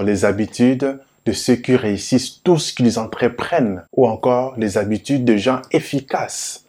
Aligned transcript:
les 0.00 0.24
habitudes 0.24 0.98
de 1.26 1.32
ceux 1.32 1.56
qui 1.56 1.76
réussissent 1.76 2.42
tout 2.42 2.56
ce 2.56 2.72
qu'ils 2.72 2.98
entreprennent 2.98 3.84
ou 3.92 4.06
encore 4.06 4.54
les 4.56 4.78
habitudes 4.78 5.26
de 5.26 5.36
gens 5.36 5.60
efficaces. 5.70 6.64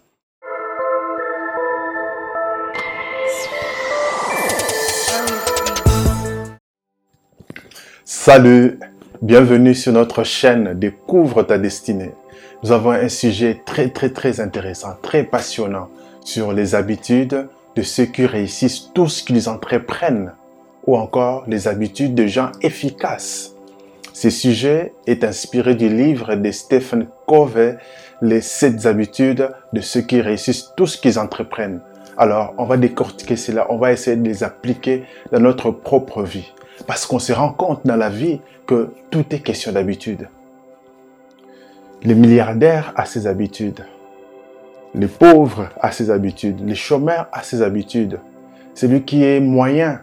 Salut, 8.04 8.80
bienvenue 9.22 9.74
sur 9.74 9.94
notre 9.94 10.24
chaîne 10.24 10.78
Découvre 10.78 11.44
ta 11.44 11.58
destinée. 11.58 12.12
Nous 12.62 12.72
avons 12.72 12.92
un 12.92 13.10
sujet 13.10 13.62
très 13.66 13.90
très 13.90 14.10
très 14.10 14.42
intéressant, 14.42 14.96
très 15.02 15.24
passionnant 15.24 15.90
sur 16.24 16.52
les 16.54 16.76
habitudes 16.76 17.48
de 17.76 17.82
ceux 17.82 18.06
qui 18.06 18.26
réussissent 18.26 18.92
tout 18.94 19.08
ce 19.08 19.24
qu'ils 19.24 19.50
entreprennent 19.50 20.34
ou 20.86 20.98
encore 20.98 21.44
les 21.48 21.68
habitudes 21.68 22.16
de 22.16 22.28
gens 22.28 22.52
efficaces. 22.62 23.56
Ce 24.14 24.30
sujet 24.30 24.94
est 25.08 25.24
inspiré 25.24 25.76
du 25.76 25.90
livre 25.90 26.36
de 26.36 26.52
Stephen 26.52 27.08
Covey, 27.26 27.78
Les 28.22 28.42
sept 28.42 28.86
habitudes 28.86 29.50
de 29.74 29.82
ceux 29.82 30.02
qui 30.02 30.22
réussissent 30.22 30.72
tout 30.78 30.88
ce 30.88 30.98
qu'ils 30.98 31.20
entreprennent. 31.20 31.82
Alors, 32.18 32.54
on 32.58 32.66
va 32.66 32.78
décortiquer 32.78 33.36
cela, 33.36 33.66
on 33.70 33.78
va 33.78 33.92
essayer 33.92 34.16
de 34.16 34.24
les 34.24 34.44
appliquer 34.44 35.04
dans 35.32 35.40
notre 35.40 35.72
propre 35.72 36.22
vie. 36.22 36.54
Parce 36.86 37.06
qu'on 37.06 37.20
se 37.20 37.34
rend 37.34 37.52
compte 37.52 37.82
dans 37.86 37.96
la 37.96 38.10
vie 38.10 38.40
que 38.68 38.92
tout 39.10 39.26
est 39.32 39.40
question 39.40 39.72
d'habitude. 39.72 40.30
Les 42.04 42.16
milliardaires 42.16 42.94
a 42.96 43.06
ses 43.06 43.28
habitudes. 43.28 43.86
Les 44.94 45.08
pauvres 45.08 45.70
a 45.82 45.92
ses 45.92 46.12
habitudes. 46.12 46.62
Les 46.66 46.76
chômeurs 46.76 47.28
a 47.32 47.42
ses 47.42 47.62
habitudes. 47.62 48.20
Celui 48.76 49.04
qui 49.04 49.24
est 49.24 49.40
moyen 49.40 50.02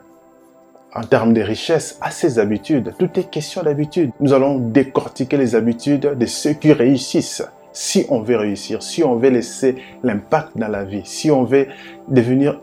en 0.95 1.03
termes 1.03 1.33
de 1.33 1.41
richesse 1.41 1.99
a 2.01 2.11
ses 2.11 2.39
habitudes. 2.39 2.95
Tout 2.99 3.11
est 3.19 3.31
question 3.31 3.63
d'habitude. 3.63 4.11
Nous 4.21 4.33
allons 4.33 4.59
décortiquer 4.59 5.37
les 5.37 5.55
habitudes 5.55 6.17
de 6.19 6.27
ceux 6.27 6.53
qui 6.53 6.73
réussissent. 6.73 7.45
Si 7.73 8.07
on 8.09 8.21
veut 8.21 8.37
réussir, 8.37 8.83
si 8.83 9.05
on 9.05 9.15
veut 9.15 9.31
laisser 9.31 9.77
l'impact 10.03 10.57
dans 10.57 10.69
la 10.69 10.85
vie, 10.85 11.03
si 11.05 11.31
on 11.31 11.45
veut 11.45 11.69
devenir 12.09 12.61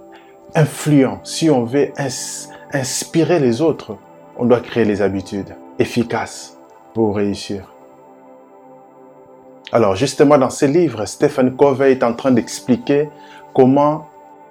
influent, 0.53 1.21
si 1.23 1.49
on 1.49 1.63
veut 1.63 1.91
inspirer 2.73 3.39
les 3.39 3.61
autres, 3.61 3.97
on 4.37 4.45
doit 4.45 4.59
créer 4.59 4.85
les 4.85 5.01
habitudes 5.01 5.55
efficaces 5.79 6.57
pour 6.93 7.15
réussir. 7.15 7.71
Alors 9.71 9.95
justement 9.95 10.37
dans 10.37 10.49
ce 10.49 10.65
livre, 10.65 11.05
Stephen 11.05 11.55
Covey 11.55 11.93
est 11.93 12.03
en 12.03 12.13
train 12.13 12.31
d'expliquer 12.31 13.09
comment 13.53 14.07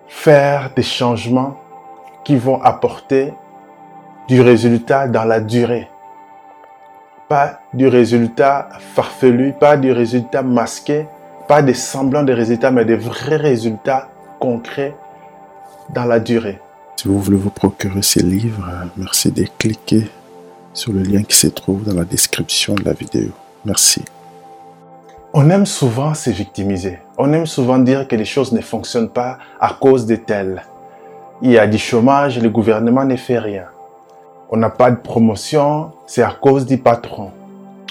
faire 0.08 0.70
des 0.74 0.82
changements 0.82 1.58
qui 2.24 2.36
vont 2.36 2.60
apporter 2.62 3.32
du 4.28 4.40
résultat 4.40 5.06
dans 5.06 5.24
la 5.24 5.40
durée. 5.40 5.88
Pas 7.28 7.60
du 7.72 7.88
résultat 7.88 8.68
farfelu, 8.94 9.52
pas 9.52 9.76
du 9.76 9.92
résultat 9.92 10.42
masqué, 10.42 11.06
pas 11.48 11.62
des 11.62 11.74
semblants 11.74 12.24
de 12.24 12.32
résultats, 12.32 12.70
mais 12.70 12.84
des 12.84 12.96
vrais 12.96 13.36
résultats 13.36 14.08
concrets 14.40 14.96
dans 15.94 16.04
la 16.04 16.18
durée. 16.18 16.60
Si 16.96 17.08
vous 17.08 17.20
voulez 17.20 17.36
vous 17.36 17.50
procurer 17.50 18.02
ces 18.02 18.22
livres, 18.22 18.68
merci 18.96 19.30
de 19.30 19.44
cliquer 19.58 20.10
sur 20.72 20.92
le 20.92 21.02
lien 21.02 21.22
qui 21.22 21.36
se 21.36 21.46
trouve 21.46 21.84
dans 21.84 21.94
la 21.94 22.04
description 22.04 22.74
de 22.74 22.84
la 22.84 22.92
vidéo. 22.92 23.30
Merci. 23.64 24.04
On 25.32 25.50
aime 25.50 25.66
souvent 25.66 26.14
se 26.14 26.30
victimiser. 26.30 26.98
On 27.18 27.32
aime 27.32 27.46
souvent 27.46 27.78
dire 27.78 28.08
que 28.08 28.16
les 28.16 28.24
choses 28.24 28.52
ne 28.52 28.60
fonctionnent 28.60 29.10
pas 29.10 29.38
à 29.60 29.76
cause 29.78 30.06
de 30.06 30.16
telles. 30.16 30.64
Il 31.42 31.50
y 31.50 31.58
a 31.58 31.66
du 31.66 31.78
chômage, 31.78 32.40
le 32.40 32.48
gouvernement 32.48 33.04
ne 33.04 33.16
fait 33.16 33.38
rien 33.38 33.66
on 34.48 34.56
n'a 34.56 34.70
pas 34.70 34.90
de 34.90 34.96
promotion, 34.96 35.90
c'est 36.06 36.22
à 36.22 36.30
cause 36.30 36.66
du 36.66 36.78
patron. 36.78 37.32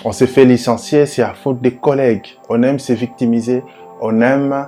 On 0.05 0.11
s'est 0.11 0.27
fait 0.27 0.45
licencier, 0.45 1.05
c'est 1.05 1.21
à 1.21 1.33
faute 1.33 1.61
des 1.61 1.73
collègues. 1.75 2.37
On 2.49 2.63
aime 2.63 2.79
se 2.79 2.93
victimiser, 2.93 3.63
on 4.01 4.21
aime 4.21 4.67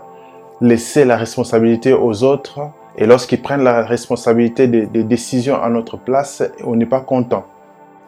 laisser 0.60 1.06
la 1.06 1.16
responsabilité 1.16 1.94
aux 1.94 2.24
autres. 2.24 2.60
Et 2.98 3.06
lorsqu'ils 3.06 3.42
prennent 3.42 3.64
la 3.64 3.84
responsabilité 3.84 4.68
des, 4.68 5.04
décisions 5.04 5.62
à 5.62 5.70
notre 5.70 5.98
place, 5.98 6.44
on 6.64 6.76
n'est 6.76 6.88
pas 6.88 7.02
content. 7.02 7.46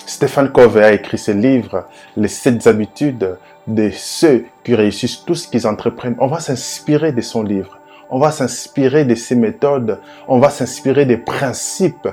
Stéphane 0.05 0.51
Covey 0.51 0.83
a 0.83 0.93
écrit 0.93 1.19
ce 1.19 1.31
livre, 1.31 1.85
Les 2.17 2.27
sept 2.27 2.65
habitudes 2.65 3.37
de 3.67 3.91
ceux 3.91 4.45
qui 4.63 4.73
réussissent 4.73 5.23
tout 5.23 5.35
ce 5.35 5.47
qu'ils 5.47 5.67
entreprennent. 5.67 6.15
On 6.19 6.27
va 6.27 6.39
s'inspirer 6.39 7.11
de 7.11 7.21
son 7.21 7.43
livre. 7.43 7.77
On 8.09 8.17
va 8.17 8.31
s'inspirer 8.31 9.05
de 9.05 9.13
ses 9.13 9.35
méthodes. 9.35 9.99
On 10.27 10.39
va 10.39 10.49
s'inspirer 10.49 11.05
des 11.05 11.17
principes 11.17 12.07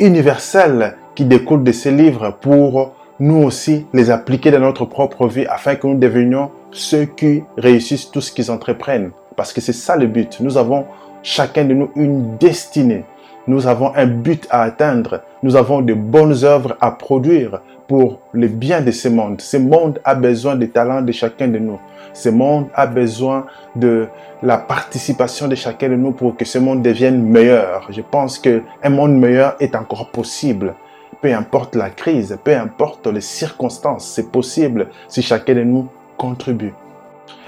universels 0.00 0.96
qui 1.14 1.24
découlent 1.24 1.64
de 1.64 1.72
ces 1.72 1.90
livres 1.90 2.36
pour 2.40 2.94
nous 3.20 3.42
aussi 3.42 3.86
les 3.92 4.10
appliquer 4.10 4.50
dans 4.50 4.60
notre 4.60 4.84
propre 4.84 5.28
vie 5.28 5.46
afin 5.46 5.76
que 5.76 5.86
nous 5.86 5.98
devenions 5.98 6.50
ceux 6.72 7.04
qui 7.04 7.44
réussissent 7.56 8.10
tout 8.10 8.20
ce 8.20 8.32
qu'ils 8.32 8.50
entreprennent. 8.50 9.12
Parce 9.36 9.52
que 9.52 9.60
c'est 9.60 9.72
ça 9.72 9.96
le 9.96 10.06
but. 10.06 10.40
Nous 10.40 10.56
avons 10.56 10.86
chacun 11.22 11.64
de 11.64 11.74
nous 11.74 11.90
une 11.94 12.36
destinée. 12.38 13.04
Nous 13.46 13.66
avons 13.66 13.92
un 13.94 14.06
but 14.06 14.46
à 14.50 14.62
atteindre. 14.62 15.22
Nous 15.42 15.56
avons 15.56 15.82
de 15.82 15.94
bonnes 15.94 16.44
œuvres 16.44 16.76
à 16.80 16.92
produire 16.92 17.60
pour 17.88 18.20
le 18.32 18.48
bien 18.48 18.80
de 18.80 18.90
ce 18.90 19.08
monde. 19.08 19.40
Ce 19.40 19.56
monde 19.56 20.00
a 20.04 20.14
besoin 20.14 20.56
des 20.56 20.68
talents 20.68 21.02
de 21.02 21.12
chacun 21.12 21.48
de 21.48 21.58
nous. 21.58 21.78
Ce 22.12 22.28
monde 22.28 22.68
a 22.74 22.86
besoin 22.86 23.46
de 23.74 24.08
la 24.42 24.58
participation 24.58 25.48
de 25.48 25.54
chacun 25.54 25.88
de 25.88 25.94
nous 25.94 26.12
pour 26.12 26.36
que 26.36 26.44
ce 26.44 26.58
monde 26.58 26.82
devienne 26.82 27.22
meilleur. 27.22 27.86
Je 27.90 28.02
pense 28.02 28.38
que 28.38 28.62
un 28.82 28.90
monde 28.90 29.16
meilleur 29.16 29.56
est 29.60 29.74
encore 29.74 30.10
possible. 30.10 30.74
Peu 31.20 31.32
importe 31.32 31.76
la 31.76 31.90
crise, 31.90 32.38
peu 32.42 32.56
importe 32.56 33.06
les 33.06 33.20
circonstances, 33.20 34.06
c'est 34.06 34.30
possible 34.30 34.88
si 35.08 35.22
chacun 35.22 35.54
de 35.54 35.62
nous 35.62 35.88
contribue. 36.16 36.74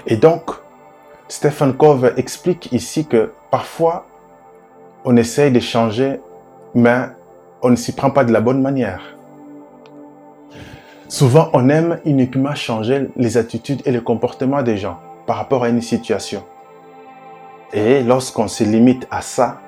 Et 0.07 0.15
donc, 0.15 0.51
Stephen 1.27 1.73
Covey 1.73 2.13
explique 2.17 2.71
ici 2.71 3.05
que 3.05 3.33
parfois, 3.51 4.05
on 5.03 5.17
essaye 5.17 5.51
de 5.51 5.59
changer, 5.59 6.21
mais 6.73 7.07
on 7.61 7.69
ne 7.69 7.75
s'y 7.75 7.93
prend 7.93 8.11
pas 8.11 8.23
de 8.23 8.31
la 8.31 8.41
bonne 8.41 8.61
manière. 8.61 9.14
Souvent, 11.07 11.49
on 11.53 11.69
aime 11.69 11.99
uniquement 12.03 12.55
changer 12.55 13.09
les 13.15 13.37
attitudes 13.37 13.81
et 13.85 13.91
les 13.91 14.01
comportements 14.01 14.63
des 14.63 14.77
gens 14.77 14.99
par 15.27 15.37
rapport 15.37 15.63
à 15.63 15.69
une 15.69 15.81
situation. 15.81 16.43
Et 17.73 18.01
lorsqu'on 18.01 18.47
se 18.47 18.63
limite 18.63 19.07
à 19.11 19.21
ça, 19.21 19.61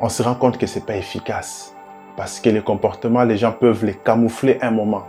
on 0.00 0.08
se 0.08 0.22
rend 0.22 0.34
compte 0.34 0.56
que 0.56 0.66
ce 0.66 0.78
n'est 0.78 0.84
pas 0.84 0.96
efficace. 0.96 1.74
Parce 2.16 2.38
que 2.38 2.50
les 2.50 2.60
comportements, 2.60 3.24
les 3.24 3.36
gens 3.36 3.50
peuvent 3.50 3.84
les 3.84 3.94
camoufler 3.94 4.58
un 4.62 4.70
moment. 4.70 5.04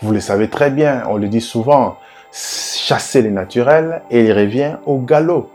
Vous 0.00 0.12
le 0.12 0.20
savez 0.20 0.48
très 0.48 0.70
bien, 0.70 1.02
on 1.08 1.16
le 1.18 1.28
dit 1.28 1.42
souvent, 1.42 1.96
chasser 2.32 3.20
les 3.20 3.30
naturels 3.30 4.02
et 4.10 4.24
il 4.24 4.32
revient 4.32 4.76
au 4.86 4.98
galop. 4.98 5.50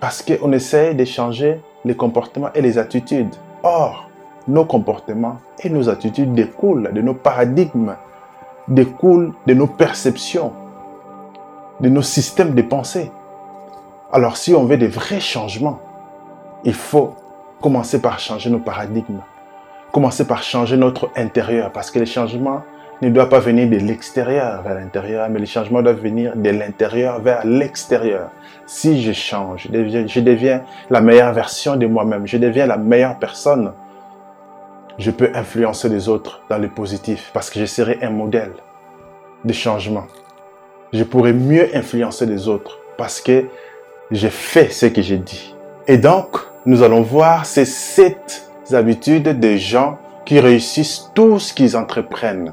Parce 0.00 0.22
qu'on 0.22 0.52
essaie 0.52 0.94
de 0.94 1.04
changer 1.04 1.60
les 1.84 1.96
comportements 1.96 2.52
et 2.54 2.62
les 2.62 2.78
attitudes. 2.78 3.34
Or, 3.62 4.07
nos 4.48 4.64
comportements 4.64 5.36
et 5.62 5.70
nos 5.70 5.88
attitudes 5.88 6.34
découlent 6.34 6.90
de 6.92 7.00
nos 7.00 7.14
paradigmes, 7.14 7.96
découlent 8.66 9.34
de 9.46 9.54
nos 9.54 9.66
perceptions, 9.66 10.52
de 11.80 11.88
nos 11.88 12.02
systèmes 12.02 12.54
de 12.54 12.62
pensée. 12.62 13.12
Alors 14.10 14.36
si 14.36 14.54
on 14.54 14.64
veut 14.64 14.78
des 14.78 14.88
vrais 14.88 15.20
changements, 15.20 15.80
il 16.64 16.74
faut 16.74 17.14
commencer 17.60 18.00
par 18.00 18.18
changer 18.18 18.50
nos 18.50 18.58
paradigmes, 18.58 19.20
commencer 19.92 20.26
par 20.26 20.42
changer 20.42 20.76
notre 20.76 21.10
intérieur, 21.14 21.70
parce 21.70 21.90
que 21.90 21.98
les 21.98 22.06
changements 22.06 22.62
ne 23.00 23.10
doivent 23.10 23.28
pas 23.28 23.38
venir 23.38 23.68
de 23.68 23.76
l'extérieur 23.76 24.62
vers 24.62 24.74
l'intérieur, 24.74 25.28
mais 25.28 25.38
les 25.38 25.46
changements 25.46 25.82
doivent 25.82 26.00
venir 26.00 26.34
de 26.34 26.50
l'intérieur 26.50 27.20
vers 27.20 27.46
l'extérieur. 27.46 28.30
Si 28.66 29.02
je 29.02 29.12
change, 29.12 29.68
je 29.72 30.20
deviens, 30.20 30.62
la 30.90 31.00
meilleure 31.00 31.32
version 31.32 31.76
de 31.76 31.86
moi-même, 31.86 32.26
je 32.26 32.38
deviens 32.38 32.66
la 32.66 32.76
meilleure 32.76 33.18
personne 33.18 33.72
je 34.98 35.12
peux 35.12 35.30
influencer 35.34 35.88
les 35.88 36.08
autres 36.08 36.42
dans 36.50 36.58
le 36.58 36.68
positif 36.68 37.30
parce 37.32 37.50
que 37.50 37.60
je 37.60 37.66
serai 37.66 37.98
un 38.02 38.10
modèle 38.10 38.52
de 39.44 39.52
changement. 39.52 40.06
Je 40.92 41.04
pourrai 41.04 41.32
mieux 41.32 41.74
influencer 41.74 42.26
les 42.26 42.48
autres 42.48 42.78
parce 42.96 43.20
que 43.20 43.46
j'ai 44.10 44.30
fait 44.30 44.70
ce 44.70 44.86
que 44.86 45.00
j'ai 45.00 45.18
dit. 45.18 45.54
Et 45.86 45.98
donc, 45.98 46.36
nous 46.66 46.82
allons 46.82 47.02
voir 47.02 47.46
ces 47.46 47.64
sept 47.64 48.50
habitudes 48.72 49.38
des 49.38 49.58
gens 49.58 49.98
qui 50.24 50.40
réussissent 50.40 51.10
tout 51.14 51.38
ce 51.38 51.54
qu'ils 51.54 51.76
entreprennent. 51.76 52.52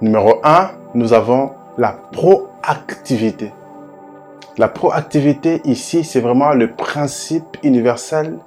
Numéro 0.00 0.40
un, 0.42 0.70
nous 0.94 1.12
avons 1.12 1.52
la 1.78 1.92
proactivité. 1.92 3.52
La 4.58 4.68
proactivité 4.68 5.60
ici, 5.64 6.02
c'est 6.02 6.20
vraiment 6.20 6.52
le 6.52 6.72
principe 6.72 7.56
universel 7.62 8.38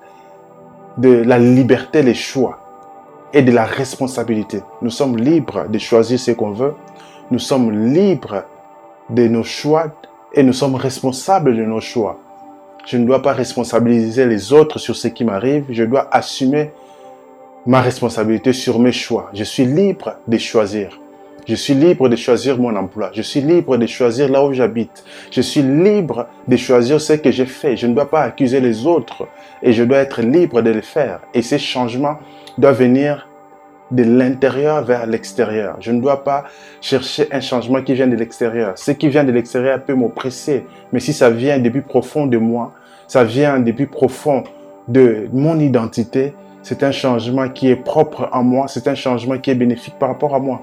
de 0.97 1.23
la 1.23 1.39
liberté 1.39 2.03
des 2.03 2.13
choix 2.13 2.60
et 3.33 3.41
de 3.41 3.51
la 3.51 3.65
responsabilité. 3.65 4.61
Nous 4.81 4.89
sommes 4.89 5.17
libres 5.17 5.67
de 5.67 5.77
choisir 5.77 6.19
ce 6.19 6.31
qu'on 6.31 6.51
veut. 6.51 6.73
Nous 7.29 7.39
sommes 7.39 7.93
libres 7.93 8.43
de 9.09 9.27
nos 9.27 9.43
choix 9.43 9.87
et 10.33 10.43
nous 10.43 10.53
sommes 10.53 10.75
responsables 10.75 11.55
de 11.55 11.63
nos 11.63 11.81
choix. 11.81 12.19
Je 12.85 12.97
ne 12.97 13.05
dois 13.05 13.21
pas 13.21 13.33
responsabiliser 13.33 14.25
les 14.25 14.53
autres 14.53 14.79
sur 14.79 14.95
ce 14.95 15.07
qui 15.07 15.23
m'arrive. 15.23 15.65
Je 15.69 15.83
dois 15.83 16.07
assumer 16.11 16.71
ma 17.65 17.81
responsabilité 17.81 18.53
sur 18.53 18.79
mes 18.79 18.91
choix. 18.91 19.29
Je 19.33 19.43
suis 19.43 19.65
libre 19.65 20.15
de 20.27 20.37
choisir. 20.37 21.00
Je 21.47 21.55
suis 21.55 21.73
libre 21.73 22.07
de 22.07 22.15
choisir 22.15 22.59
mon 22.59 22.75
emploi. 22.75 23.09
Je 23.13 23.21
suis 23.21 23.41
libre 23.41 23.77
de 23.77 23.87
choisir 23.87 24.29
là 24.29 24.45
où 24.45 24.53
j'habite. 24.53 25.03
Je 25.31 25.41
suis 25.41 25.63
libre 25.63 26.27
de 26.47 26.55
choisir 26.55 27.01
ce 27.01 27.13
que 27.13 27.31
j'ai 27.31 27.45
fait. 27.45 27.75
Je 27.75 27.87
ne 27.87 27.93
dois 27.93 28.09
pas 28.09 28.21
accuser 28.21 28.59
les 28.59 28.85
autres 28.85 29.27
et 29.63 29.73
je 29.73 29.83
dois 29.83 29.97
être 29.97 30.21
libre 30.21 30.61
de 30.61 30.69
le 30.69 30.81
faire. 30.81 31.21
Et 31.33 31.41
ces 31.41 31.57
changements 31.57 32.19
doivent 32.57 32.79
venir 32.79 33.27
de 33.89 34.03
l'intérieur 34.03 34.83
vers 34.83 35.05
l'extérieur. 35.05 35.77
Je 35.79 35.91
ne 35.91 35.99
dois 35.99 36.23
pas 36.23 36.45
chercher 36.79 37.27
un 37.31 37.41
changement 37.41 37.81
qui 37.81 37.93
vient 37.93 38.07
de 38.07 38.15
l'extérieur. 38.15 38.77
Ce 38.77 38.91
qui 38.91 39.09
vient 39.09 39.23
de 39.23 39.31
l'extérieur 39.31 39.83
peut 39.83 39.93
m'oppresser, 39.93 40.65
mais 40.93 40.99
si 40.99 41.11
ça 41.11 41.29
vient 41.29 41.59
depuis 41.59 41.81
profond 41.81 42.25
de 42.25 42.37
moi, 42.37 42.73
ça 43.07 43.23
vient 43.23 43.59
depuis 43.59 43.87
profond 43.87 44.43
de 44.87 45.27
mon 45.33 45.59
identité, 45.59 46.33
c'est 46.63 46.83
un 46.83 46.91
changement 46.91 47.49
qui 47.49 47.69
est 47.69 47.75
propre 47.75 48.29
à 48.31 48.41
moi, 48.41 48.67
c'est 48.67 48.87
un 48.87 48.95
changement 48.95 49.37
qui 49.37 49.51
est 49.51 49.55
bénéfique 49.55 49.95
par 49.99 50.09
rapport 50.09 50.35
à 50.35 50.39
moi. 50.39 50.61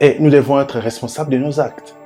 Et 0.00 0.16
nous 0.20 0.30
devons 0.30 0.60
être 0.60 0.78
responsables 0.78 1.30
de 1.30 1.38
nos 1.38 1.58
actes. 1.58 1.96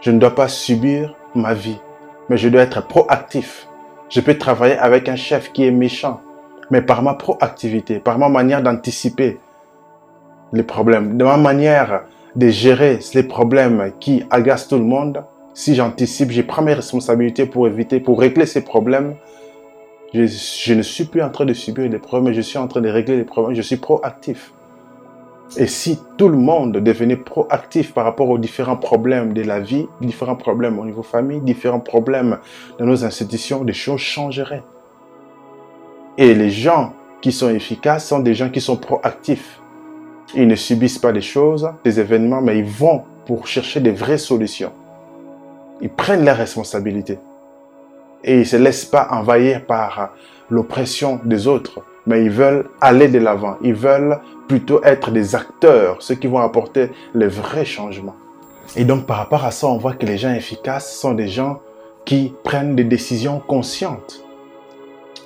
Je 0.00 0.12
ne 0.12 0.18
dois 0.18 0.34
pas 0.34 0.46
subir 0.46 1.16
ma 1.34 1.54
vie, 1.54 1.80
mais 2.28 2.36
je 2.36 2.48
dois 2.48 2.62
être 2.62 2.86
proactif. 2.86 3.66
Je 4.08 4.20
peux 4.20 4.38
travailler 4.38 4.76
avec 4.76 5.08
un 5.08 5.16
chef 5.16 5.52
qui 5.52 5.64
est 5.64 5.72
méchant, 5.72 6.20
mais 6.70 6.80
par 6.80 7.02
ma 7.02 7.14
proactivité, 7.14 7.98
par 7.98 8.18
ma 8.18 8.28
manière 8.28 8.62
d'anticiper 8.62 9.40
les 10.52 10.62
problèmes, 10.62 11.16
de 11.16 11.24
ma 11.24 11.36
manière 11.36 12.04
de 12.36 12.48
gérer 12.48 13.00
les 13.14 13.22
problèmes 13.24 13.92
qui 13.98 14.24
agacent 14.30 14.68
tout 14.68 14.78
le 14.78 14.84
monde, 14.84 15.24
si 15.54 15.74
j'anticipe, 15.74 16.30
je 16.30 16.42
prends 16.42 16.62
mes 16.62 16.74
responsabilités 16.74 17.46
pour 17.46 17.66
éviter, 17.66 17.98
pour 17.98 18.20
régler 18.20 18.46
ces 18.46 18.62
problèmes, 18.62 19.16
je, 20.14 20.26
je, 20.26 20.74
ne 20.74 20.82
suis 20.82 21.04
plus 21.04 21.22
en 21.22 21.30
train 21.30 21.44
de 21.44 21.54
subir 21.54 21.88
les 21.90 21.98
problèmes, 21.98 22.32
je 22.32 22.40
suis 22.40 22.58
en 22.58 22.68
train 22.68 22.80
de 22.80 22.88
régler 22.88 23.16
les 23.16 23.24
problèmes, 23.24 23.56
je 23.56 23.62
suis 23.62 23.76
proactif. 23.76 24.52
Et 25.56 25.66
si 25.66 25.98
tout 26.16 26.28
le 26.28 26.38
monde 26.38 26.78
devenait 26.78 27.16
proactif 27.16 27.92
par 27.92 28.04
rapport 28.04 28.30
aux 28.30 28.38
différents 28.38 28.76
problèmes 28.76 29.34
de 29.34 29.42
la 29.42 29.60
vie, 29.60 29.86
différents 30.00 30.36
problèmes 30.36 30.78
au 30.78 30.84
niveau 30.84 31.02
famille, 31.02 31.40
différents 31.40 31.80
problèmes 31.80 32.38
dans 32.78 32.86
nos 32.86 33.04
institutions, 33.04 33.62
les 33.62 33.74
choses 33.74 34.00
changeraient. 34.00 34.62
Et 36.16 36.34
les 36.34 36.50
gens 36.50 36.94
qui 37.20 37.32
sont 37.32 37.50
efficaces 37.50 38.08
sont 38.08 38.20
des 38.20 38.34
gens 38.34 38.48
qui 38.48 38.62
sont 38.62 38.76
proactifs. 38.76 39.60
Ils 40.34 40.48
ne 40.48 40.56
subissent 40.56 40.98
pas 40.98 41.12
les 41.12 41.20
choses, 41.20 41.70
des 41.84 42.00
événements, 42.00 42.40
mais 42.40 42.58
ils 42.58 42.64
vont 42.64 43.02
pour 43.26 43.46
chercher 43.46 43.80
des 43.80 43.92
vraies 43.92 44.18
solutions. 44.18 44.72
Ils 45.82 45.90
prennent 45.90 46.24
leurs 46.24 46.38
responsabilités. 46.38 47.18
Et 48.24 48.34
ils 48.34 48.40
ne 48.40 48.44
se 48.44 48.56
laissent 48.56 48.86
pas 48.86 49.08
envahir 49.10 49.66
par 49.66 50.14
l'oppression 50.48 51.20
des 51.24 51.46
autres, 51.46 51.82
mais 52.06 52.24
ils 52.24 52.30
veulent 52.30 52.68
aller 52.80 53.08
de 53.08 53.18
l'avant. 53.18 53.56
Ils 53.62 53.74
veulent 53.74 54.18
plutôt 54.48 54.82
être 54.84 55.10
des 55.10 55.34
acteurs, 55.34 55.96
ceux 56.00 56.14
qui 56.14 56.26
vont 56.26 56.38
apporter 56.38 56.90
les 57.14 57.28
vrais 57.28 57.64
changements. 57.64 58.16
Et 58.76 58.84
donc 58.84 59.06
par 59.06 59.18
rapport 59.18 59.44
à 59.44 59.50
ça, 59.50 59.66
on 59.66 59.78
voit 59.78 59.94
que 59.94 60.06
les 60.06 60.18
gens 60.18 60.32
efficaces 60.32 60.98
sont 60.98 61.14
des 61.14 61.28
gens 61.28 61.60
qui 62.04 62.34
prennent 62.42 62.74
des 62.74 62.84
décisions 62.84 63.40
conscientes. 63.40 64.24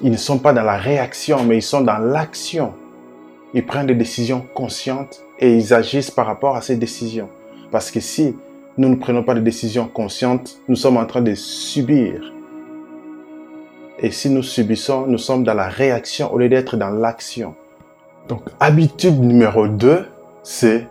Ils 0.03 0.11
ne 0.11 0.17
sont 0.17 0.39
pas 0.39 0.53
dans 0.53 0.63
la 0.63 0.77
réaction, 0.77 1.45
mais 1.45 1.59
ils 1.59 1.63
sont 1.63 1.81
dans 1.81 1.99
l'action. 1.99 2.75
Ils 3.55 3.65
prennent 3.65 3.87
des 3.87 3.95
décisions 3.95 4.45
conscientes 4.55 5.23
et 5.39 5.57
ils 5.57 5.73
agissent 5.73 6.11
par 6.11 6.27
rapport 6.27 6.57
à 6.57 6.61
ces 6.61 6.77
décisions. 6.77 7.31
Parce 7.71 7.91
que 7.91 8.01
si 8.01 8.37
nous 8.77 8.89
ne 8.91 8.97
prenons 8.97 9.23
pas 9.23 9.35
de 9.35 9.41
décisions 9.41 9.89
conscientes, 9.89 10.59
nous 10.69 10.77
sommes 10.77 10.99
en 10.99 11.07
train 11.07 11.23
de 11.23 11.35
subir. 11.35 12.33
Et 13.99 14.11
si 14.11 14.29
nous 14.29 14.43
subissons, 14.43 15.07
nous 15.07 15.19
sommes 15.19 15.45
dans 15.45 15.55
la 15.55 15.69
réaction 15.69 16.33
au 16.33 16.39
lieu 16.39 16.49
d'être 16.49 16.77
dans 16.77 16.91
l'action. 16.91 17.55
Donc, 18.29 18.43
habitude 18.61 19.21
numéro 19.21 19.69
2, 19.69 20.05
c'est 20.43 20.87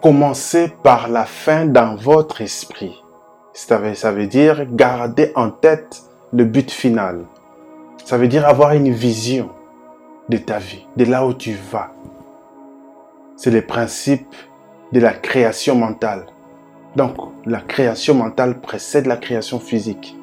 commencer 0.00 0.72
par 0.82 1.08
la 1.08 1.24
fin 1.24 1.66
dans 1.66 1.94
votre 1.94 2.40
esprit. 2.40 3.02
Ça 3.52 3.76
veut, 3.76 3.94
ça 3.94 4.12
veut 4.12 4.26
dire 4.26 4.66
garder 4.74 5.32
en 5.34 5.50
tête 5.50 6.02
le 6.32 6.44
but 6.44 6.70
final. 6.70 7.24
Ça 8.04 8.16
veut 8.16 8.28
dire 8.28 8.48
avoir 8.48 8.72
une 8.72 8.90
vision 8.90 9.50
de 10.28 10.38
ta 10.38 10.58
vie, 10.58 10.86
de 10.96 11.04
là 11.04 11.26
où 11.26 11.34
tu 11.34 11.54
vas. 11.70 11.92
C'est 13.36 13.50
le 13.50 13.62
principe 13.62 14.34
de 14.92 15.00
la 15.00 15.12
création 15.12 15.74
mentale. 15.74 16.26
Donc, 16.96 17.16
la 17.44 17.60
création 17.60 18.14
mentale 18.14 18.60
précède 18.60 19.06
la 19.06 19.16
création 19.16 19.58
physique. 19.58 20.16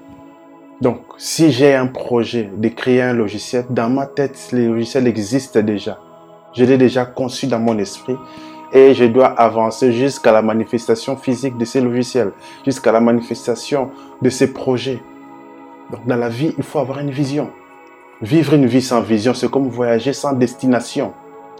Donc, 0.82 1.02
si 1.18 1.52
j'ai 1.52 1.76
un 1.76 1.88
projet 1.88 2.50
de 2.56 2.70
créer 2.70 3.02
un 3.02 3.14
logiciel, 3.14 3.66
dans 3.70 3.90
ma 3.90 4.06
tête, 4.06 4.50
le 4.54 4.68
logiciel 4.68 5.08
existe 5.08 5.58
déjà. 5.58 6.00
Je 6.54 6.64
l'ai 6.64 6.78
déjà 6.78 7.06
conçu 7.06 7.48
dans 7.48 7.60
mon 7.60 7.78
esprit 7.78 8.16
et 8.72 8.94
je 8.94 9.04
dois 9.04 9.28
avancer 9.28 9.92
jusqu'à 9.92 10.32
la 10.32 10.42
manifestation 10.42 11.18
physique 11.18 11.58
de 11.58 11.66
ces 11.66 11.82
logiciels, 11.82 12.32
jusqu'à 12.64 12.94
la 12.94 13.02
manifestation 13.02 13.90
de 14.22 14.30
ces 14.30 14.54
projets. 14.54 15.02
Donc, 15.92 16.08
dans 16.08 16.16
la 16.16 16.30
vie, 16.30 16.54
il 16.58 16.64
faut 16.64 16.80
avoir 16.80 17.00
une 17.00 17.12
vision. 17.12 17.50
Vivre 18.22 18.54
une 18.54 18.66
vie 18.66 18.82
sans 18.82 19.02
vision, 19.02 19.34
c'est 19.34 19.52
comme 19.52 19.68
voyager 19.68 20.14
sans 20.14 20.32
destination. 20.32 21.14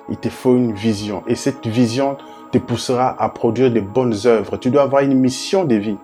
Il 0.10 0.18
te 0.18 0.30
faut 0.30 0.56
une 0.56 0.74
vision. 0.74 1.24
Et 1.28 1.36
cette 1.36 1.68
vision 1.68 2.16
te 2.52 2.58
poussera 2.58 3.22
à 3.22 3.28
produire 3.28 3.70
de 3.70 3.82
bonnes 3.82 4.16
œuvres. 4.26 4.56
Tu 4.56 4.70
dois 4.70 4.84
avoir 4.84 5.04
une 5.04 5.14
mission 5.14 5.66
de 5.66 5.76
vie. 5.76 5.98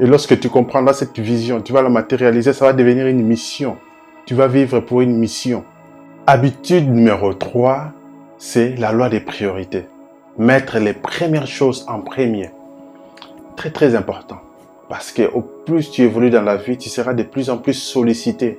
Et 0.00 0.06
lorsque 0.06 0.40
tu 0.40 0.48
comprendras 0.48 0.94
cette 0.94 1.18
vision, 1.18 1.60
tu 1.60 1.74
vas 1.74 1.82
la 1.82 1.90
matérialiser, 1.90 2.54
ça 2.54 2.64
va 2.64 2.72
devenir 2.72 3.06
une 3.06 3.22
mission. 3.22 3.76
Tu 4.24 4.34
vas 4.34 4.46
vivre 4.46 4.80
pour 4.80 5.02
une 5.02 5.14
mission. 5.14 5.62
Habitude 6.26 6.88
numéro 6.88 7.34
3, 7.34 7.92
c'est 8.38 8.76
la 8.76 8.92
loi 8.92 9.10
des 9.10 9.20
priorités. 9.20 9.84
Mettre 10.38 10.78
les 10.78 10.94
premières 10.94 11.46
choses 11.46 11.84
en 11.86 12.00
premier. 12.00 12.48
Très 13.56 13.70
très 13.70 13.94
important. 13.94 14.40
Parce 14.88 15.12
que 15.12 15.30
au 15.34 15.42
plus 15.42 15.90
tu 15.90 16.00
évolues 16.00 16.30
dans 16.30 16.40
la 16.40 16.56
vie, 16.56 16.78
tu 16.78 16.88
seras 16.88 17.12
de 17.12 17.22
plus 17.22 17.50
en 17.50 17.58
plus 17.58 17.74
sollicité. 17.74 18.58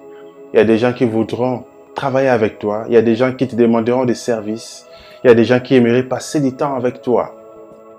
Il 0.54 0.58
y 0.58 0.60
a 0.60 0.66
des 0.66 0.78
gens 0.78 0.94
qui 0.94 1.06
voudront 1.06 1.64
travailler 1.96 2.30
avec 2.30 2.60
toi. 2.60 2.84
Il 2.88 2.94
y 2.94 2.98
a 2.98 3.02
des 3.02 3.16
gens 3.16 3.34
qui 3.34 3.48
te 3.48 3.56
demanderont 3.56 4.06
des 4.06 4.14
services. 4.14 4.86
Il 5.24 5.28
y 5.28 5.32
a 5.32 5.34
des 5.34 5.46
gens 5.46 5.60
qui 5.60 5.74
aimeraient 5.74 6.04
passer 6.04 6.40
du 6.40 6.54
temps 6.54 6.76
avec 6.76 7.02
toi. 7.02 7.34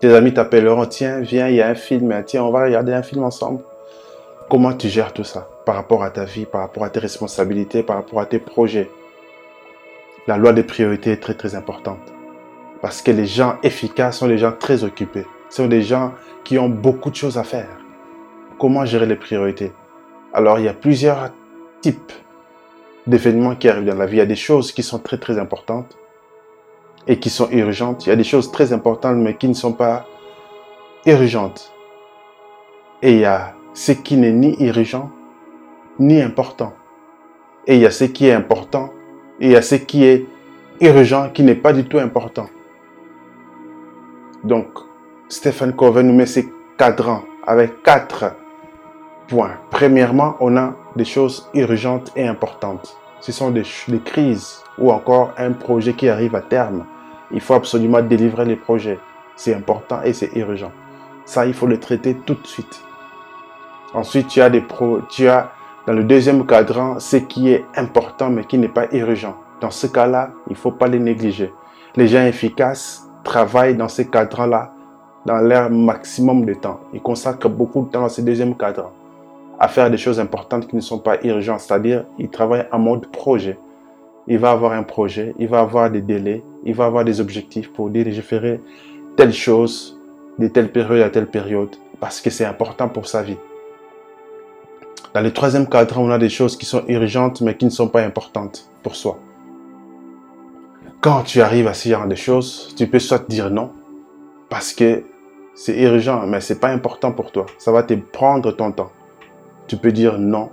Tes 0.03 0.13
amis 0.15 0.35
t'appelleront, 0.35 0.87
tiens, 0.87 1.21
viens, 1.21 1.47
il 1.47 1.55
y 1.55 1.63
a 1.63 1.69
un 1.69 1.77
film, 1.77 2.13
tiens, 2.27 2.43
on 2.43 2.51
va 2.51 2.65
regarder 2.65 2.93
un 2.93 3.05
film 3.05 3.23
ensemble. 3.23 3.63
Comment 4.51 4.73
tu 4.73 4.89
gères 4.89 5.13
tout 5.13 5.23
ça 5.23 5.49
par 5.65 5.77
rapport 5.77 6.03
à 6.03 6.11
ta 6.11 6.25
vie, 6.25 6.45
par 6.45 6.63
rapport 6.63 6.83
à 6.83 6.91
tes 6.91 6.99
responsabilités, 6.99 7.85
par 7.85 7.95
rapport 7.95 8.19
à 8.19 8.27
tes 8.27 8.41
projets? 8.41 8.91
La 10.27 10.37
loi 10.39 10.53
des 10.53 10.65
priorités 10.65 11.13
est 11.13 11.23
très 11.23 11.35
très 11.35 11.55
importante. 11.55 12.01
Parce 12.81 13.01
que 13.01 13.13
les 13.13 13.27
gens 13.27 13.59
efficaces 13.63 14.19
sont 14.19 14.27
les 14.27 14.39
gens 14.39 14.51
très 14.51 14.83
occupés. 14.83 15.25
Ce 15.51 15.59
sont 15.59 15.69
des 15.69 15.83
gens 15.83 16.15
qui 16.43 16.59
ont 16.59 16.69
beaucoup 16.69 17.11
de 17.11 17.15
choses 17.15 17.39
à 17.39 17.45
faire. 17.45 17.71
Comment 18.59 18.85
gérer 18.85 19.07
les 19.07 19.15
priorités? 19.15 19.71
Alors, 20.33 20.59
il 20.59 20.65
y 20.65 20.69
a 20.69 20.75
plusieurs 20.75 21.31
types 21.81 22.11
d'événements 23.07 23.55
qui 23.55 23.69
arrivent 23.69 23.85
dans 23.85 23.95
la 23.95 24.07
vie. 24.07 24.17
Il 24.17 24.19
y 24.19 24.23
a 24.23 24.27
des 24.27 24.35
choses 24.35 24.73
qui 24.73 24.83
sont 24.83 24.99
très 24.99 25.19
très 25.19 25.39
importantes 25.39 25.97
et 27.07 27.19
qui 27.19 27.31
sont 27.31 27.49
urgentes. 27.51 28.07
Il 28.07 28.11
y 28.11 28.13
a 28.13 28.17
des 28.17 28.25
choses 28.25 28.51
très 28.51 28.73
importantes 28.73 29.17
mais 29.17 29.37
qui 29.37 29.49
ne 29.49 29.55
sont 29.55 29.73
pas 29.73 30.07
urgentes. 31.07 31.73
Et 33.03 33.13
il 33.13 33.19
y 33.21 33.25
a 33.25 33.55
ce 33.75 33.93
qui 33.93 34.17
n'est 34.17 34.33
ni 34.33 34.57
urgent 34.65 35.11
ni 35.99 36.21
important. 36.21 36.73
Et 37.67 37.77
il 37.77 37.81
y 37.81 37.87
a 37.87 37.91
ce 37.91 38.05
qui 38.05 38.27
est 38.27 38.33
important 38.33 38.93
et 39.41 39.47
il 39.47 39.53
y 39.53 39.57
a 39.57 39.63
ce 39.63 39.75
qui 39.77 40.05
est 40.05 40.27
urgent 40.81 41.31
qui 41.31 41.43
n'est 41.43 41.55
pas 41.55 41.73
du 41.73 41.85
tout 41.85 41.99
important. 41.99 42.49
Donc, 44.45 44.67
Stephen 45.29 45.73
Covey 45.73 46.03
nous 46.03 46.13
met 46.13 46.27
ces 46.27 46.53
cadrans 46.77 47.23
avec 47.47 47.83
quatre 47.83 48.35
Premièrement, 49.71 50.37
on 50.41 50.57
a 50.57 50.75
des 50.97 51.05
choses 51.05 51.49
urgentes 51.55 52.13
et 52.17 52.27
importantes. 52.27 52.97
Ce 53.21 53.33
sont 53.33 53.51
des, 53.51 53.65
crises 54.05 54.63
ou 54.79 54.91
encore 54.93 55.33
un 55.39 55.53
projet 55.53 55.95
qui 55.95 56.09
arrive 56.09 56.35
à 56.35 56.43
terme. 56.43 56.85
Il 57.33 57.41
faut 57.41 57.55
absolument 57.55 58.03
délivrer 58.03 58.45
les 58.45 58.57
projets. 58.57 58.99
C'est 59.37 59.55
important 59.55 60.03
et 60.05 60.13
c'est 60.13 60.31
urgent. 60.37 60.73
Ça, 61.25 61.47
il 61.47 61.55
faut 61.55 61.67
le 61.67 61.79
traiter 61.79 62.15
tout 62.15 62.35
de 62.35 62.47
suite. 62.47 62.83
Ensuite, 63.95 64.29
tu 64.29 64.41
as 64.41 64.51
des 64.51 64.65
dans 65.87 65.93
le 65.93 66.05
deuxième 66.05 66.47
cadran 66.47 66.99
ce 67.01 67.17
qui 67.17 67.51
est 67.51 67.65
important 67.77 68.31
mais 68.31 68.45
qui 68.45 68.59
n'est 68.59 68.69
pas 68.69 68.87
urgent. 68.93 69.37
Dans 69.61 69.71
ce 69.71 69.87
cas-là, 69.87 70.31
il 70.49 70.53
ne 70.53 70.57
faut 70.57 70.71
pas 70.71 70.89
les 70.89 70.99
négliger. 70.99 71.53
Les 71.97 72.09
gens 72.09 72.25
efficaces 72.25 73.09
travaillent 73.25 73.77
dans 73.77 73.89
ces 73.89 74.09
cadrans-là 74.09 74.73
dans 75.27 75.39
leur 75.39 75.71
maximum 75.71 76.45
de 76.45 76.55
temps. 76.55 76.81
Ils 76.93 77.03
consacrent 77.03 77.49
beaucoup 77.49 77.83
de 77.83 77.91
temps 77.91 78.01
dans 78.03 78.09
ce 78.09 78.21
deuxième 78.21 78.57
cadran 78.57 78.93
à 79.59 79.69
faire 79.69 79.89
des 79.91 79.97
choses 79.97 80.19
importantes 80.19 80.67
qui 80.67 80.75
ne 80.75 80.81
sont 80.81 80.99
pas 80.99 81.19
urgentes, 81.23 81.61
c'est-à-dire 81.61 82.05
il 82.19 82.29
travaille 82.29 82.67
en 82.73 82.81
mode 82.81 83.07
projet. 83.07 83.59
Il 84.29 84.39
va 84.39 84.53
avoir 84.53 84.73
un 84.73 84.85
projet, 84.85 85.35
il 85.39 85.49
va 85.49 85.61
avoir 85.61 85.91
des 85.91 86.01
délais, 86.01 86.43
il 86.65 86.75
va 86.75 86.87
avoir 86.87 87.05
des 87.05 87.21
objectifs 87.21 87.73
pour 87.73 87.91
dire 87.91 88.07
je 88.11 88.21
ferai 88.21 88.61
telle 89.17 89.33
chose 89.33 90.01
de 90.39 90.49
telle 90.49 90.71
période 90.71 91.03
à 91.03 91.11
telle 91.11 91.27
période 91.27 91.75
parce 92.01 92.21
que 92.21 92.31
c'est 92.31 92.45
important 92.45 92.89
pour 92.89 93.07
sa 93.07 93.23
vie. 93.23 93.37
Dans 95.15 95.21
le 95.21 95.33
troisième 95.33 95.69
cadran, 95.69 96.05
on 96.05 96.11
a 96.11 96.19
des 96.19 96.29
choses 96.29 96.57
qui 96.57 96.67
sont 96.67 96.85
urgentes 96.89 97.41
mais 97.41 97.57
qui 97.57 97.65
ne 97.65 97.71
sont 97.71 97.89
pas 97.89 98.03
importantes 98.03 98.71
pour 98.83 98.97
soi. 98.97 99.19
Quand 101.01 101.23
tu 101.25 101.41
arrives 101.43 101.67
à 101.67 101.75
ce 101.75 101.89
genre 101.89 102.07
de 102.07 102.15
choses, 102.15 102.75
tu 102.77 102.87
peux 102.87 103.01
soit 103.01 103.29
dire 103.29 103.51
non 103.51 103.73
parce 104.49 104.73
que 104.73 105.05
c'est 105.55 105.79
urgent 105.83 106.27
mais 106.27 106.41
c'est 106.41 106.61
pas 106.61 106.69
important 106.69 107.13
pour 107.13 107.33
toi. 107.33 107.47
Ça 107.59 107.73
va 107.73 107.83
te 107.83 107.95
prendre 107.95 108.53
ton 108.53 108.71
temps. 108.71 108.93
Tu 109.67 109.77
peux 109.77 109.93
dire 109.93 110.19
non 110.19 110.51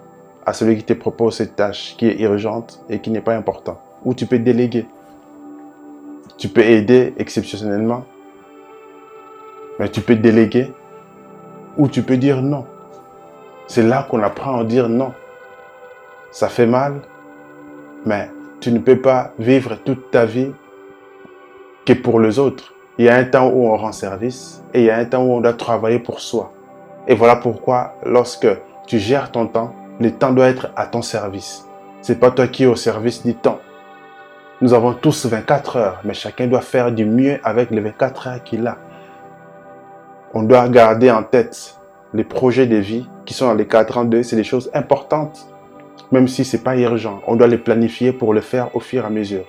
à 0.49 0.53
celui 0.53 0.77
qui 0.77 0.83
te 0.83 0.93
propose 0.93 1.35
cette 1.35 1.55
tâche 1.55 1.93
qui 1.95 2.07
est 2.07 2.19
urgente 2.21 2.83
et 2.89 2.97
qui 2.97 3.11
n'est 3.11 3.21
pas 3.21 3.35
importante. 3.35 3.77
Ou 4.03 4.15
tu 4.15 4.25
peux 4.25 4.39
déléguer. 4.39 4.87
Tu 6.39 6.47
peux 6.47 6.63
aider 6.63 7.13
exceptionnellement, 7.19 8.03
mais 9.77 9.89
tu 9.89 10.01
peux 10.01 10.15
déléguer 10.15 10.73
ou 11.77 11.87
tu 11.87 12.01
peux 12.01 12.17
dire 12.17 12.41
non. 12.41 12.65
C'est 13.67 13.83
là 13.83 14.07
qu'on 14.09 14.23
apprend 14.23 14.61
à 14.61 14.63
dire 14.63 14.89
non. 14.89 15.13
Ça 16.31 16.49
fait 16.49 16.65
mal, 16.65 17.01
mais 18.07 18.31
tu 18.59 18.71
ne 18.71 18.79
peux 18.79 18.99
pas 18.99 19.33
vivre 19.37 19.75
toute 19.75 20.09
ta 20.09 20.25
vie 20.25 20.51
que 21.85 21.93
pour 21.93 22.19
les 22.19 22.39
autres. 22.39 22.73
Il 22.97 23.05
y 23.05 23.09
a 23.09 23.15
un 23.15 23.25
temps 23.25 23.49
où 23.49 23.67
on 23.67 23.77
rend 23.77 23.91
service 23.91 24.63
et 24.73 24.79
il 24.79 24.85
y 24.85 24.89
a 24.89 24.97
un 24.97 25.05
temps 25.05 25.23
où 25.23 25.31
on 25.31 25.41
doit 25.41 25.53
travailler 25.53 25.99
pour 25.99 26.19
soi. 26.21 26.51
Et 27.07 27.13
voilà 27.13 27.35
pourquoi 27.35 27.93
lorsque 28.03 28.47
tu 28.87 28.97
gères 28.97 29.31
ton 29.31 29.45
temps, 29.45 29.75
le 29.99 30.11
temps 30.11 30.31
doit 30.31 30.47
être 30.47 30.69
à 30.75 30.85
ton 30.85 31.01
service. 31.01 31.65
C'est 32.01 32.19
pas 32.19 32.31
toi 32.31 32.47
qui 32.47 32.63
es 32.63 32.67
au 32.67 32.75
service 32.75 33.25
du 33.25 33.35
temps. 33.35 33.59
Nous 34.61 34.73
avons 34.73 34.93
tous 34.93 35.25
24 35.25 35.77
heures, 35.77 36.01
mais 36.03 36.13
chacun 36.13 36.47
doit 36.47 36.61
faire 36.61 36.91
du 36.91 37.05
mieux 37.05 37.39
avec 37.43 37.71
les 37.71 37.81
24 37.81 38.27
heures 38.27 38.43
qu'il 38.43 38.65
a. 38.67 38.77
On 40.33 40.43
doit 40.43 40.67
garder 40.69 41.11
en 41.11 41.23
tête 41.23 41.79
les 42.13 42.23
projets 42.23 42.67
de 42.67 42.77
vie 42.77 43.07
qui 43.25 43.33
sont 43.33 43.47
dans 43.47 43.53
les 43.53 43.67
cadrans 43.67 44.05
2, 44.05 44.23
c'est 44.23 44.35
des 44.35 44.43
choses 44.43 44.71
importantes. 44.73 45.47
Même 46.11 46.27
si 46.27 46.43
c'est 46.43 46.63
pas 46.63 46.77
urgent, 46.77 47.21
on 47.27 47.35
doit 47.35 47.47
les 47.47 47.57
planifier 47.57 48.13
pour 48.13 48.33
le 48.33 48.41
faire 48.41 48.75
au 48.75 48.79
fur 48.79 49.03
et 49.03 49.07
à 49.07 49.09
mesure. 49.09 49.45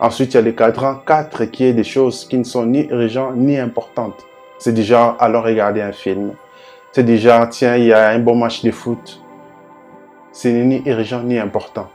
Ensuite, 0.00 0.34
il 0.34 0.36
y 0.36 0.40
a 0.40 0.42
les 0.42 0.54
cadrans 0.54 0.96
4 1.06 1.44
qui 1.44 1.64
est 1.64 1.72
des 1.72 1.84
choses 1.84 2.26
qui 2.26 2.36
ne 2.36 2.44
sont 2.44 2.66
ni 2.66 2.86
urgentes 2.86 3.36
ni 3.36 3.58
importantes. 3.58 4.24
C'est 4.58 4.72
déjà, 4.72 5.16
allons 5.20 5.42
regarder 5.42 5.82
un 5.82 5.92
film. 5.92 6.32
C'est 6.92 7.04
déjà, 7.04 7.46
tiens, 7.46 7.76
il 7.76 7.84
y 7.84 7.92
a 7.92 8.08
un 8.08 8.18
bon 8.18 8.34
match 8.34 8.62
de 8.62 8.70
foot. 8.70 9.23
C'est 10.36 10.52
ni 10.52 10.82
urgent 10.84 11.22
ni 11.22 11.38
important. 11.38 11.86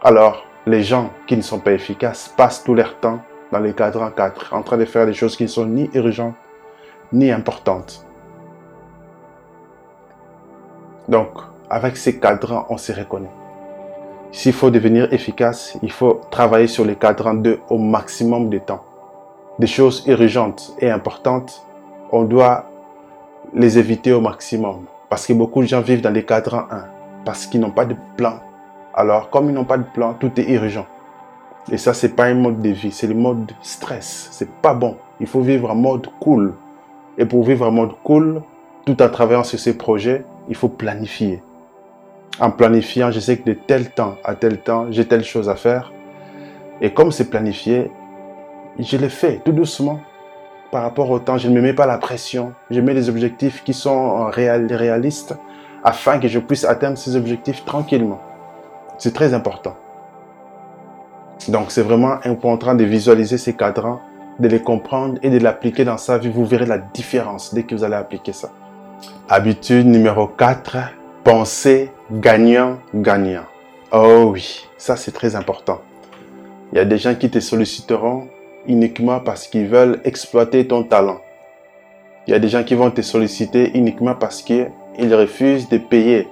Alors, 0.00 0.44
les 0.64 0.84
gens 0.84 1.10
qui 1.26 1.36
ne 1.36 1.42
sont 1.42 1.58
pas 1.58 1.72
efficaces 1.72 2.32
passent 2.36 2.62
tout 2.62 2.72
leur 2.72 3.00
temps 3.00 3.18
dans 3.50 3.58
les 3.58 3.72
cadrans 3.72 4.12
4, 4.12 4.54
en 4.54 4.62
train 4.62 4.76
de 4.76 4.84
faire 4.84 5.06
des 5.06 5.12
choses 5.12 5.36
qui 5.36 5.42
ne 5.42 5.48
sont 5.48 5.66
ni 5.66 5.90
urgentes 5.92 6.36
ni 7.12 7.32
importantes. 7.32 8.06
Donc, 11.08 11.30
avec 11.68 11.96
ces 11.96 12.20
cadrans, 12.20 12.64
on 12.68 12.76
se 12.76 12.92
reconnaît. 12.92 13.32
S'il 14.30 14.52
faut 14.52 14.70
devenir 14.70 15.12
efficace, 15.12 15.76
il 15.82 15.90
faut 15.90 16.20
travailler 16.30 16.68
sur 16.68 16.84
les 16.84 16.94
cadrans 16.94 17.34
2 17.34 17.58
au 17.70 17.78
maximum 17.78 18.50
de 18.50 18.58
temps. 18.58 18.84
Des 19.58 19.66
choses 19.66 20.04
urgentes 20.06 20.76
et 20.78 20.88
importantes, 20.92 21.66
on 22.12 22.22
doit 22.22 22.66
les 23.52 23.78
éviter 23.80 24.12
au 24.12 24.20
maximum. 24.20 24.84
Parce 25.08 25.26
que 25.26 25.32
beaucoup 25.32 25.60
de 25.60 25.66
gens 25.66 25.80
vivent 25.80 26.02
dans 26.02 26.12
les 26.12 26.24
cadrans 26.24 26.68
1, 26.70 26.99
parce 27.24 27.46
qu'ils 27.46 27.60
n'ont 27.60 27.70
pas 27.70 27.84
de 27.84 27.96
plan 28.16 28.40
alors, 28.94 29.30
comme 29.30 29.48
ils 29.48 29.52
n'ont 29.52 29.64
pas 29.64 29.78
de 29.78 29.84
plan, 29.84 30.14
tout 30.14 30.32
est 30.38 30.50
urgent. 30.50 30.86
Et 31.70 31.78
ça, 31.78 31.94
c'est 31.94 32.16
pas 32.16 32.24
un 32.24 32.34
mode 32.34 32.60
de 32.60 32.70
vie, 32.70 32.90
c'est 32.90 33.06
le 33.06 33.14
mode 33.14 33.52
stress. 33.62 34.28
C'est 34.32 34.50
pas 34.50 34.74
bon. 34.74 34.96
Il 35.20 35.26
faut 35.26 35.40
vivre 35.40 35.70
en 35.70 35.74
mode 35.74 36.08
cool. 36.18 36.54
Et 37.18 37.24
pour 37.24 37.44
vivre 37.44 37.66
en 37.66 37.70
mode 37.70 37.92
cool, 38.02 38.42
tout 38.84 39.00
en 39.02 39.08
travaillant 39.08 39.44
sur 39.44 39.58
ces 39.58 39.76
projets, 39.76 40.24
il 40.48 40.56
faut 40.56 40.68
planifier. 40.68 41.42
En 42.40 42.50
planifiant, 42.50 43.10
je 43.10 43.20
sais 43.20 43.38
que 43.38 43.44
de 43.44 43.52
tel 43.54 43.90
temps 43.90 44.16
à 44.24 44.34
tel 44.34 44.58
temps, 44.58 44.86
j'ai 44.90 45.04
telle 45.06 45.24
chose 45.24 45.48
à 45.48 45.54
faire. 45.54 45.92
Et 46.80 46.92
comme 46.92 47.12
c'est 47.12 47.28
planifié, 47.28 47.90
je 48.78 48.96
le 48.96 49.08
fais 49.08 49.40
tout 49.44 49.52
doucement. 49.52 50.00
Par 50.72 50.82
rapport 50.82 51.10
au 51.10 51.18
temps, 51.18 51.36
je 51.36 51.48
ne 51.48 51.54
me 51.54 51.60
mets 51.60 51.74
pas 51.74 51.86
la 51.86 51.98
pression. 51.98 52.54
Je 52.70 52.80
mets 52.80 52.94
des 52.94 53.08
objectifs 53.08 53.62
qui 53.62 53.74
sont 53.74 54.26
réalistes 54.26 55.34
afin 55.84 56.18
que 56.18 56.28
je 56.28 56.38
puisse 56.38 56.64
atteindre 56.64 56.98
ces 56.98 57.16
objectifs 57.16 57.64
tranquillement. 57.64 58.20
C'est 58.98 59.14
très 59.14 59.34
important. 59.34 59.76
Donc, 61.48 61.70
c'est 61.70 61.82
vraiment 61.82 62.18
important 62.24 62.74
de 62.74 62.84
visualiser 62.84 63.38
ces 63.38 63.54
cadrans, 63.54 64.00
de 64.38 64.48
les 64.48 64.60
comprendre 64.60 65.18
et 65.22 65.30
de 65.30 65.38
l'appliquer 65.38 65.84
dans 65.84 65.96
sa 65.96 66.18
vie. 66.18 66.28
Vous 66.28 66.44
verrez 66.44 66.66
la 66.66 66.78
différence 66.78 67.54
dès 67.54 67.62
que 67.62 67.74
vous 67.74 67.84
allez 67.84 67.94
appliquer 67.94 68.32
ça. 68.32 68.50
Habitude 69.28 69.86
numéro 69.86 70.26
4, 70.26 70.76
penser 71.24 71.90
gagnant-gagnant. 72.12 73.44
Oh 73.92 74.30
oui, 74.32 74.66
ça 74.76 74.96
c'est 74.96 75.12
très 75.12 75.34
important. 75.34 75.80
Il 76.72 76.76
y 76.76 76.80
a 76.80 76.84
des 76.84 76.98
gens 76.98 77.14
qui 77.14 77.30
te 77.30 77.40
solliciteront 77.40 78.28
uniquement 78.66 79.20
parce 79.20 79.46
qu'ils 79.48 79.66
veulent 79.66 80.00
exploiter 80.04 80.66
ton 80.66 80.82
talent. 80.82 81.20
Il 82.26 82.32
y 82.32 82.34
a 82.34 82.38
des 82.38 82.48
gens 82.48 82.62
qui 82.62 82.74
vont 82.74 82.90
te 82.90 83.00
solliciter 83.00 83.76
uniquement 83.76 84.14
parce 84.14 84.42
qu'ils 84.42 84.70
refusent 84.98 85.68
de 85.68 85.78
payer 85.78 86.28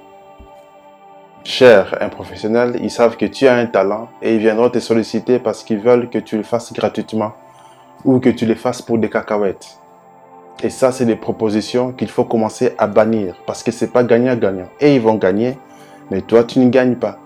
cher 1.44 1.96
un 2.00 2.08
professionnel, 2.08 2.76
ils 2.80 2.90
savent 2.90 3.16
que 3.16 3.24
tu 3.26 3.46
as 3.46 3.56
un 3.56 3.66
talent 3.66 4.08
et 4.20 4.34
ils 4.34 4.40
viendront 4.40 4.68
te 4.68 4.78
solliciter 4.78 5.38
parce 5.38 5.64
qu'ils 5.64 5.80
veulent 5.80 6.10
que 6.10 6.18
tu 6.18 6.36
le 6.36 6.42
fasses 6.42 6.72
gratuitement 6.72 7.32
ou 8.04 8.20
que 8.20 8.28
tu 8.28 8.46
le 8.46 8.54
fasses 8.54 8.82
pour 8.82 8.98
des 8.98 9.08
cacahuètes. 9.08 9.78
Et 10.62 10.70
ça, 10.70 10.92
c'est 10.92 11.06
des 11.06 11.16
propositions 11.16 11.92
qu'il 11.92 12.08
faut 12.08 12.24
commencer 12.24 12.74
à 12.78 12.86
bannir 12.86 13.36
parce 13.46 13.62
que 13.62 13.70
c'est 13.70 13.92
pas 13.92 14.02
gagnant-gagnant. 14.02 14.68
Et 14.80 14.94
ils 14.96 15.00
vont 15.00 15.14
gagner, 15.14 15.56
mais 16.10 16.20
toi, 16.20 16.44
tu 16.44 16.58
ne 16.58 16.68
gagnes 16.68 16.96
pas. 16.96 17.18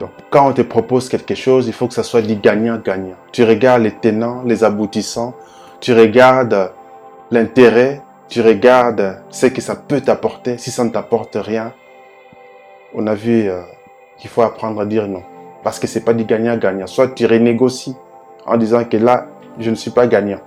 Donc, 0.00 0.10
quand 0.30 0.48
on 0.48 0.52
te 0.52 0.62
propose 0.62 1.08
quelque 1.08 1.36
chose, 1.36 1.68
il 1.68 1.72
faut 1.72 1.86
que 1.86 1.94
ça 1.94 2.02
soit 2.02 2.22
du 2.22 2.34
gagnant-gagnant. 2.34 3.16
Tu 3.30 3.44
regardes 3.44 3.82
les 3.82 3.92
tenants, 3.92 4.42
les 4.44 4.64
aboutissants, 4.64 5.34
tu 5.80 5.94
regardes 5.94 6.72
l'intérêt, 7.30 8.02
tu 8.34 8.40
regardes 8.40 9.22
ce 9.30 9.46
que 9.46 9.60
ça 9.60 9.76
peut 9.76 10.00
t'apporter. 10.00 10.58
Si 10.58 10.72
ça 10.72 10.82
ne 10.82 10.90
t'apporte 10.90 11.36
rien, 11.40 11.72
on 12.92 13.06
a 13.06 13.14
vu 13.14 13.48
euh, 13.48 13.62
qu'il 14.18 14.28
faut 14.28 14.42
apprendre 14.42 14.80
à 14.80 14.86
dire 14.86 15.06
non. 15.06 15.22
Parce 15.62 15.78
que 15.78 15.86
ce 15.86 16.00
n'est 16.00 16.04
pas 16.04 16.14
du 16.14 16.24
gagnant-gagnant. 16.24 16.88
Soit 16.88 17.14
tu 17.14 17.26
renégocies 17.26 17.94
en 18.44 18.56
disant 18.56 18.84
que 18.86 18.96
là, 18.96 19.28
je 19.60 19.70
ne 19.70 19.76
suis 19.76 19.92
pas 19.92 20.08
gagnant. 20.08 20.40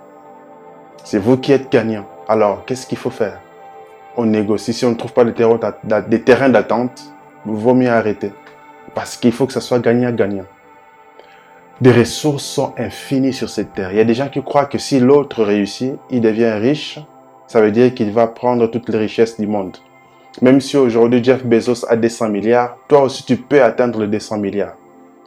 C'est 1.05 1.17
vous 1.17 1.37
qui 1.37 1.53
êtes 1.53 1.71
gagnant. 1.71 2.05
Alors, 2.27 2.65
qu'est-ce 2.65 2.87
qu'il 2.87 2.97
faut 2.97 3.09
faire? 3.09 3.39
On 4.17 4.25
négocie. 4.25 4.73
Si 4.73 4.83
on 4.83 4.89
ne 4.89 4.95
trouve 4.95 5.13
pas 5.13 5.23
des 5.23 6.23
terrains 6.23 6.49
d'attente, 6.49 7.13
vaut 7.45 7.73
mieux 7.73 7.89
arrêter. 7.89 8.33
Parce 8.95 9.15
qu'il 9.15 9.31
faut 9.31 9.47
que 9.47 9.53
ça 9.53 9.61
soit 9.61 9.79
gagnant-gagnant. 9.79 10.43
Des 11.79 11.93
ressources 11.93 12.43
sont 12.43 12.73
infinies 12.77 13.31
sur 13.31 13.47
cette 13.47 13.71
terre. 13.71 13.93
Il 13.93 13.97
y 13.97 14.01
a 14.01 14.03
des 14.03 14.13
gens 14.13 14.27
qui 14.27 14.43
croient 14.43 14.65
que 14.65 14.77
si 14.77 14.99
l'autre 14.99 15.41
réussit, 15.41 15.93
il 16.09 16.19
devient 16.19 16.51
riche. 16.59 16.99
Ça 17.47 17.61
veut 17.61 17.71
dire 17.71 17.93
qu'il 17.93 18.11
va 18.11 18.27
prendre 18.27 18.67
toutes 18.67 18.89
les 18.89 18.97
richesses 18.97 19.39
du 19.39 19.47
monde. 19.47 19.77
Même 20.41 20.61
si 20.61 20.77
aujourd'hui 20.77 21.23
Jeff 21.23 21.43
Bezos 21.45 21.85
a 21.89 21.95
200 21.95 22.29
milliards, 22.29 22.77
toi 22.87 23.03
aussi 23.03 23.23
tu 23.23 23.37
peux 23.37 23.63
atteindre 23.63 24.01
les 24.01 24.07
200 24.07 24.37
milliards. 24.37 24.75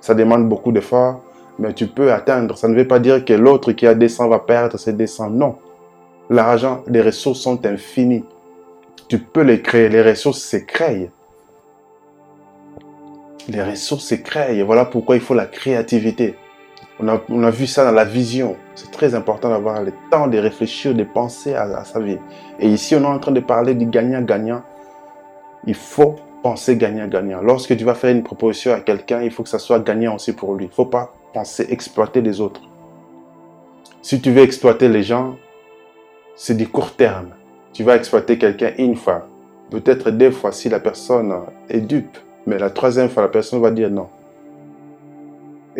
Ça 0.01 0.15
demande 0.15 0.49
beaucoup 0.49 0.71
d'efforts, 0.71 1.23
mais 1.59 1.75
tu 1.75 1.87
peux 1.87 2.13
atteindre. 2.13 2.57
Ça 2.57 2.69
ne 2.69 2.75
veut 2.75 2.87
pas 2.87 2.99
dire 2.99 3.25
que 3.25 3.33
l'autre 3.33 3.73
qui 3.73 3.87
a 3.87 3.95
200 3.95 4.29
va 4.29 4.39
perdre 4.39 4.79
ses 4.79 4.93
200. 4.93 5.31
Non. 5.31 5.57
L'argent, 6.29 6.83
les 6.87 7.03
ressources 7.03 7.41
sont 7.41 7.67
infinies. 7.67 8.25
Tu 9.09 9.19
peux 9.19 9.43
les 9.43 9.61
créer. 9.61 9.89
Les 9.89 10.03
ressources 10.03 10.43
se 10.43 10.59
créent. 10.59 11.11
Les 13.49 13.63
ressources 13.63 14.05
se 14.05 14.15
créent. 14.15 14.59
Et 14.59 14.63
voilà 14.63 14.85
pourquoi 14.85 15.17
il 15.17 15.23
faut 15.23 15.35
la 15.35 15.47
créativité. 15.47 16.37
On 17.03 17.43
a, 17.43 17.51
vu 17.51 17.67
ça 17.67 17.85
dans 17.85 17.93
la 17.93 18.05
vision. 18.05 18.57
C'est 18.75 18.91
très 18.91 19.15
important 19.15 19.49
d'avoir 19.49 19.83
le 19.83 19.93
temps 20.11 20.27
de 20.27 20.39
réfléchir, 20.39 20.95
de 20.95 21.05
penser 21.05 21.55
à, 21.55 21.63
à 21.63 21.85
sa 21.85 22.01
vie. 22.01 22.19
Et 22.59 22.69
ici, 22.69 22.95
on 22.95 23.03
est 23.03 23.07
en 23.07 23.19
train 23.19 23.33
de 23.33 23.41
parler 23.41 23.75
du 23.75 23.87
gagnant-gagnant 23.87 24.63
il 25.67 25.75
faut 25.75 26.17
penser 26.43 26.77
gagnant-gagnant. 26.77 27.43
Lorsque 27.43 27.77
tu 27.77 27.85
vas 27.85 27.95
faire 27.95 28.15
une 28.15 28.23
proposition 28.23 28.73
à 28.73 28.81
quelqu'un, 28.81 29.23
il 29.23 29.31
faut 29.31 29.43
que 29.43 29.49
ça 29.49 29.59
soit 29.59 29.81
gagnant 29.81 30.15
aussi 30.15 30.33
pour 30.33 30.55
lui. 30.55 30.67
Il 30.67 30.69
ne 30.69 30.75
faut 30.75 30.87
pas 30.87 31.13
penser 31.35 31.67
exploiter 31.71 32.21
les 32.21 32.41
autres. 32.41 32.63
Si 34.03 34.21
tu 34.21 34.33
veux 34.33 34.43
exploiter 34.43 34.89
les 34.89 35.03
gens, 35.03 35.37
c'est 36.35 36.57
du 36.57 36.69
court 36.69 36.93
terme. 36.93 37.31
Tu 37.73 37.85
vas 37.85 37.97
exploiter 37.97 38.39
quelqu'un 38.39 38.73
une 38.79 38.97
fois, 38.97 39.29
peut-être 39.71 40.11
deux 40.11 40.31
fois 40.31 40.51
si 40.51 40.69
la 40.69 40.81
personne 40.81 41.33
est 41.69 41.81
dupe, 41.81 42.17
mais 42.47 42.59
la 42.59 42.71
troisième 42.71 43.11
fois, 43.11 43.23
la 43.23 43.29
personne 43.29 43.61
va 43.61 43.71
dire 43.71 43.91
non. 43.91 44.09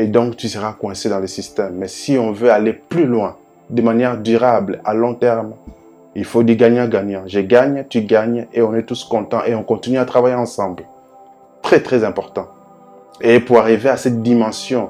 Et 0.01 0.07
donc, 0.07 0.39
tu 0.39 0.49
seras 0.49 0.73
coincé 0.73 1.11
dans 1.11 1.19
le 1.19 1.27
système. 1.27 1.75
Mais 1.75 1.87
si 1.87 2.17
on 2.17 2.33
veut 2.33 2.51
aller 2.51 2.73
plus 2.73 3.05
loin, 3.05 3.37
de 3.69 3.83
manière 3.83 4.17
durable, 4.17 4.81
à 4.83 4.95
long 4.95 5.15
terme, 5.15 5.53
il 6.15 6.25
faut 6.25 6.43
du 6.43 6.57
gagnant-gagnant. 6.57 7.25
Je 7.27 7.41
gagne, 7.41 7.85
tu 7.87 8.01
gagnes 8.01 8.47
et 8.55 8.63
on 8.63 8.75
est 8.75 8.85
tous 8.85 9.05
contents 9.05 9.45
et 9.45 9.55
on 9.55 9.63
continue 9.63 9.99
à 9.99 10.07
travailler 10.07 10.37
ensemble. 10.37 10.85
Très 11.61 11.81
très 11.81 12.03
important. 12.03 12.49
Et 13.21 13.41
pour 13.41 13.59
arriver 13.59 13.91
à 13.91 13.99
cette 13.99 14.23
dimension 14.23 14.89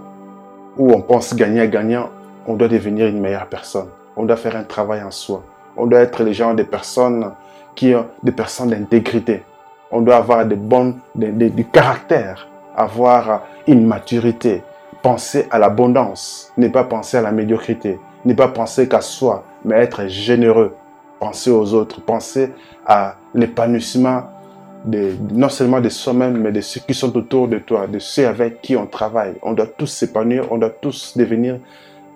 où 0.79 0.93
on 0.93 1.00
pense 1.00 1.35
gagnant-gagnant, 1.35 2.11
on 2.47 2.55
doit 2.55 2.69
devenir 2.69 3.09
une 3.09 3.19
meilleure 3.19 3.49
personne. 3.49 3.88
On 4.17 4.25
doit 4.26 4.37
faire 4.37 4.55
un 4.55 4.62
travail 4.62 5.02
en 5.02 5.11
soi. 5.11 5.43
On 5.76 5.87
doit 5.87 6.02
être 6.02 6.23
les 6.23 6.35
gens 6.35 6.55
des 6.55 6.62
personnes 6.62 7.33
qui 7.75 7.97
ont 7.97 8.07
des 8.23 8.31
personnes 8.31 8.71
d'intégrité. 8.71 9.43
On 9.90 10.02
doit 10.02 10.19
avoir 10.19 10.47
des 10.47 10.57
des, 11.17 11.50
du 11.50 11.64
caractère, 11.64 12.47
avoir 12.76 13.43
une 13.67 13.85
maturité, 13.85 14.62
penser 15.02 15.47
à 15.50 15.59
l'abondance, 15.59 16.52
ne 16.57 16.69
pas 16.69 16.85
penser 16.85 17.16
à 17.16 17.23
la 17.23 17.33
médiocrité, 17.33 17.99
ne 18.25 18.35
pas 18.35 18.49
penser 18.49 18.88
qu'à 18.88 19.00
soi, 19.00 19.45
mais 19.64 19.76
être 19.76 20.07
généreux, 20.09 20.75
penser 21.19 21.50
aux 21.50 21.75
autres, 21.75 22.00
penser 22.00 22.52
à 22.87 23.16
l'épanouissement 23.35 24.25
de, 24.85 25.12
non 25.33 25.49
seulement 25.49 25.80
de 25.80 25.88
soi-même, 25.88 26.38
mais 26.38 26.52
de 26.52 26.61
ceux 26.61 26.80
qui 26.80 26.95
sont 26.95 27.16
autour 27.16 27.49
de 27.49 27.59
toi, 27.59 27.87
de 27.87 27.99
ceux 27.99 28.26
avec 28.26 28.62
qui 28.62 28.76
on 28.76 28.87
travaille. 28.87 29.35
On 29.42 29.52
doit 29.52 29.66
tous 29.66 29.87
s'épanouir, 29.87 30.50
on 30.50 30.59
doit 30.59 30.71
tous 30.71 31.16
devenir 31.16 31.59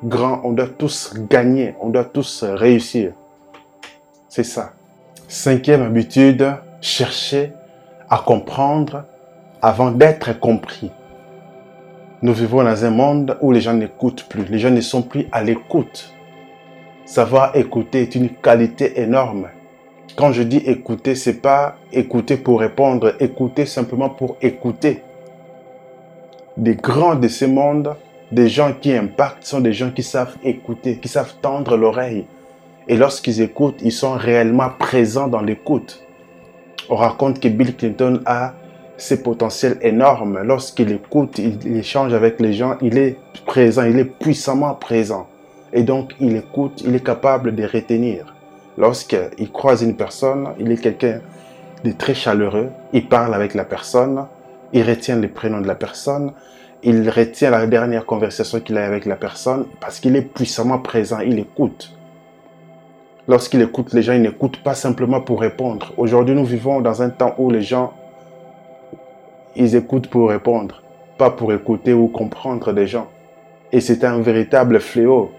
grands, 0.03 0.41
on 0.45 0.53
doit 0.53 0.69
tous 0.69 1.15
gagner, 1.31 1.75
on 1.81 1.91
doit 1.91 2.05
tous 2.05 2.45
réussir. 2.45 3.13
C'est 4.29 4.45
ça. 4.45 4.73
Cinquième 5.29 5.83
habitude, 5.83 6.47
chercher 6.81 7.53
à 8.11 8.19
comprendre 8.19 9.05
avant 9.63 9.91
d'être 9.91 10.39
compris. 10.39 10.91
Nous 12.23 12.33
vivons 12.33 12.63
dans 12.63 12.85
un 12.85 12.91
monde 12.91 13.37
où 13.41 13.53
les 13.53 13.61
gens 13.61 13.75
n'écoutent 13.75 14.25
plus, 14.29 14.45
les 14.45 14.59
gens 14.59 14.71
ne 14.71 14.81
sont 14.81 15.03
plus 15.03 15.27
à 15.33 15.43
l'écoute. 15.43 16.15
Savoir 17.05 17.55
écouter 17.57 18.03
est 18.03 18.15
une 18.15 18.31
qualité 18.31 19.01
énorme. 19.01 19.49
Quand 20.17 20.33
je 20.33 20.43
dis 20.43 20.59
écouter, 20.59 21.17
c'est 21.17 21.43
pas 21.43 21.77
écouter 21.93 22.37
pour 22.37 22.61
répondre, 22.61 23.15
écouter 23.21 23.67
simplement 23.67 24.09
pour 24.09 24.37
écouter. 24.41 25.03
Des 26.57 26.77
grands 26.77 27.17
de 27.17 27.29
ce 27.29 27.45
monde, 27.45 27.97
des 28.31 28.49
gens 28.49 28.73
qui 28.81 28.93
impactent, 28.93 29.45
sont 29.45 29.61
des 29.61 29.73
gens 29.73 29.91
qui 29.91 30.05
savent 30.05 30.37
écouter, 30.45 30.99
qui 30.99 31.09
savent 31.09 31.35
tendre 31.43 31.77
l'oreille. 31.77 32.27
Et 32.87 32.97
lorsqu'ils 32.97 33.41
écoutent, 33.41 33.81
ils 33.83 33.93
sont 33.93 34.13
réellement 34.13 34.71
présents 34.79 35.27
dans 35.27 35.43
l'écoute. 35.43 36.05
On 36.89 36.97
raconte 36.97 37.41
que 37.41 37.49
Bill 37.49 37.75
Clinton 37.77 38.21
a 38.25 38.55
ses 38.97 39.23
potentiels 39.23 39.79
énormes. 39.83 40.41
Lorsqu'il 40.43 40.93
écoute, 40.93 41.39
il 41.39 41.77
échange 41.77 42.15
avec 42.15 42.41
les 42.41 42.53
gens, 42.53 42.77
il 42.81 42.99
est 42.99 43.17
présent, 43.47 43.85
il 43.85 43.99
est 43.99 44.05
puissamment 44.05 44.75
présent. 44.75 45.27
Et 45.73 45.83
donc, 45.83 46.15
il 46.21 46.37
écoute, 46.37 46.83
il 46.87 46.95
est 46.95 47.05
capable 47.05 47.55
de 47.55 47.65
retenir. 47.65 48.35
Lorsqu'il 48.79 49.51
croise 49.53 49.83
une 49.83 49.97
personne, 49.97 50.49
il 50.59 50.71
est 50.71 50.77
quelqu'un 50.77 51.21
de 51.85 51.93
très 51.93 52.15
chaleureux, 52.15 52.71
il 52.93 53.09
parle 53.09 53.35
avec 53.35 53.55
la 53.55 53.65
personne, 53.65 54.27
il 54.73 54.83
retient 54.89 55.17
les 55.17 55.29
prénoms 55.29 55.61
de 55.61 55.67
la 55.67 55.75
personne, 55.75 56.33
il 56.83 57.09
retient 57.09 57.51
la 57.51 57.67
dernière 57.67 58.05
conversation 58.05 58.61
qu'il 58.61 58.77
a 58.79 58.87
avec 58.87 59.07
la 59.07 59.17
personne 59.17 59.67
parce 59.81 60.01
qu'il 60.01 60.17
est 60.17 60.23
puissamment 60.23 60.79
présent, 60.79 61.21
il 61.21 61.39
écoute. 61.39 61.95
Lorsqu'il 63.27 63.63
écoute 63.63 63.93
les 63.95 64.03
gens, 64.03 64.13
il 64.13 64.23
n'écoute 64.23 64.59
pas 64.63 64.75
simplement 64.75 65.21
pour 65.21 65.41
répondre. 65.41 65.93
Aujourd'hui, 65.97 66.35
nous 66.35 66.45
vivons 66.45 66.81
dans 66.81 67.01
un 67.01 67.09
temps 67.09 67.35
où 67.39 67.51
les 67.51 67.63
gens, 67.63 67.95
ils 69.57 69.77
écoutent 69.77 70.09
pour 70.09 70.29
répondre, 70.31 70.83
pas 71.19 71.31
pour 71.31 71.53
écouter 71.53 71.93
ou 71.93 72.09
comprendre 72.09 72.73
des 72.73 72.87
gens. 72.87 73.09
Et 73.73 73.81
c'est 73.81 74.05
un 74.05 74.21
véritable 74.21 74.81
fléau. 74.81 75.31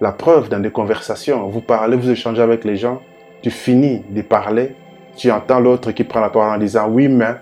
La 0.00 0.12
preuve 0.12 0.48
dans 0.48 0.60
des 0.60 0.70
conversations, 0.70 1.48
vous 1.48 1.60
parlez, 1.60 1.96
vous 1.96 2.10
échangez 2.10 2.42
avec 2.42 2.64
les 2.64 2.76
gens, 2.76 3.00
tu 3.42 3.50
finis 3.50 4.02
de 4.10 4.22
parler, 4.22 4.74
tu 5.16 5.30
entends 5.30 5.60
l'autre 5.60 5.92
qui 5.92 6.04
prend 6.04 6.20
la 6.20 6.30
parole 6.30 6.56
en 6.56 6.58
disant 6.58 6.88
oui, 6.88 7.08
mais 7.08 7.34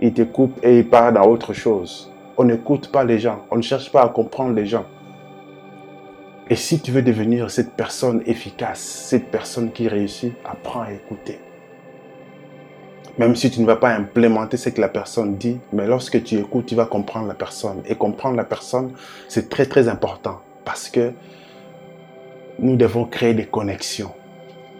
il 0.00 0.12
te 0.12 0.22
coupe 0.22 0.58
et 0.62 0.78
il 0.78 0.88
parle 0.88 1.14
dans 1.14 1.26
autre 1.26 1.52
chose. 1.52 2.12
On 2.36 2.44
n'écoute 2.44 2.90
pas 2.92 3.04
les 3.04 3.18
gens, 3.18 3.44
on 3.50 3.56
ne 3.56 3.62
cherche 3.62 3.90
pas 3.90 4.02
à 4.02 4.08
comprendre 4.08 4.54
les 4.54 4.66
gens. 4.66 4.84
Et 6.48 6.56
si 6.56 6.80
tu 6.80 6.92
veux 6.92 7.02
devenir 7.02 7.50
cette 7.50 7.72
personne 7.72 8.22
efficace, 8.26 8.80
cette 8.80 9.30
personne 9.30 9.72
qui 9.72 9.88
réussit, 9.88 10.32
apprends 10.44 10.82
à 10.82 10.92
écouter. 10.92 11.40
Même 13.18 13.34
si 13.34 13.50
tu 13.50 13.60
ne 13.60 13.66
vas 13.66 13.76
pas 13.76 13.94
implémenter 13.94 14.58
ce 14.58 14.68
que 14.68 14.80
la 14.80 14.88
personne 14.88 15.36
dit, 15.36 15.58
mais 15.72 15.86
lorsque 15.86 16.22
tu 16.22 16.38
écoutes, 16.38 16.66
tu 16.66 16.74
vas 16.74 16.84
comprendre 16.84 17.26
la 17.26 17.34
personne. 17.34 17.82
Et 17.86 17.94
comprendre 17.94 18.36
la 18.36 18.44
personne, 18.44 18.92
c'est 19.28 19.48
très 19.48 19.64
très 19.64 19.88
important 19.88 20.40
parce 20.66 20.90
que 20.90 21.12
nous 22.58 22.76
devons 22.76 23.06
créer 23.06 23.32
des 23.32 23.46
connexions. 23.46 24.12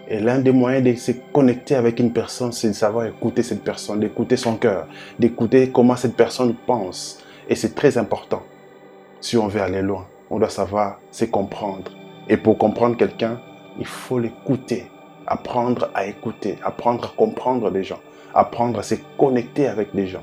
Et 0.08 0.20
l'un 0.20 0.38
des 0.38 0.52
moyens 0.52 0.84
de 0.84 0.94
se 0.94 1.12
connecter 1.32 1.74
avec 1.74 1.98
une 1.98 2.12
personne, 2.12 2.52
c'est 2.52 2.68
de 2.68 2.74
savoir 2.74 3.06
écouter 3.06 3.42
cette 3.42 3.64
personne, 3.64 4.00
d'écouter 4.00 4.36
son 4.36 4.56
cœur, 4.56 4.86
d'écouter 5.18 5.70
comment 5.72 5.96
cette 5.96 6.14
personne 6.14 6.54
pense. 6.66 7.18
Et 7.48 7.54
c'est 7.54 7.74
très 7.74 7.96
important. 7.96 8.42
Si 9.20 9.36
on 9.36 9.48
veut 9.48 9.62
aller 9.62 9.82
loin, 9.82 10.06
on 10.30 10.38
doit 10.38 10.50
savoir 10.50 11.00
se 11.10 11.24
comprendre. 11.24 11.90
Et 12.28 12.36
pour 12.36 12.58
comprendre 12.58 12.96
quelqu'un, 12.96 13.40
il 13.78 13.86
faut 13.86 14.18
l'écouter, 14.18 14.86
apprendre 15.26 15.90
à 15.94 16.06
écouter, 16.06 16.58
apprendre 16.62 17.04
à 17.06 17.16
comprendre 17.16 17.70
les 17.70 17.82
gens, 17.82 18.00
apprendre 18.38 18.78
à 18.78 18.82
se 18.82 18.94
connecter 19.18 19.66
avec 19.66 19.88
les 19.94 20.06
gens. 20.06 20.22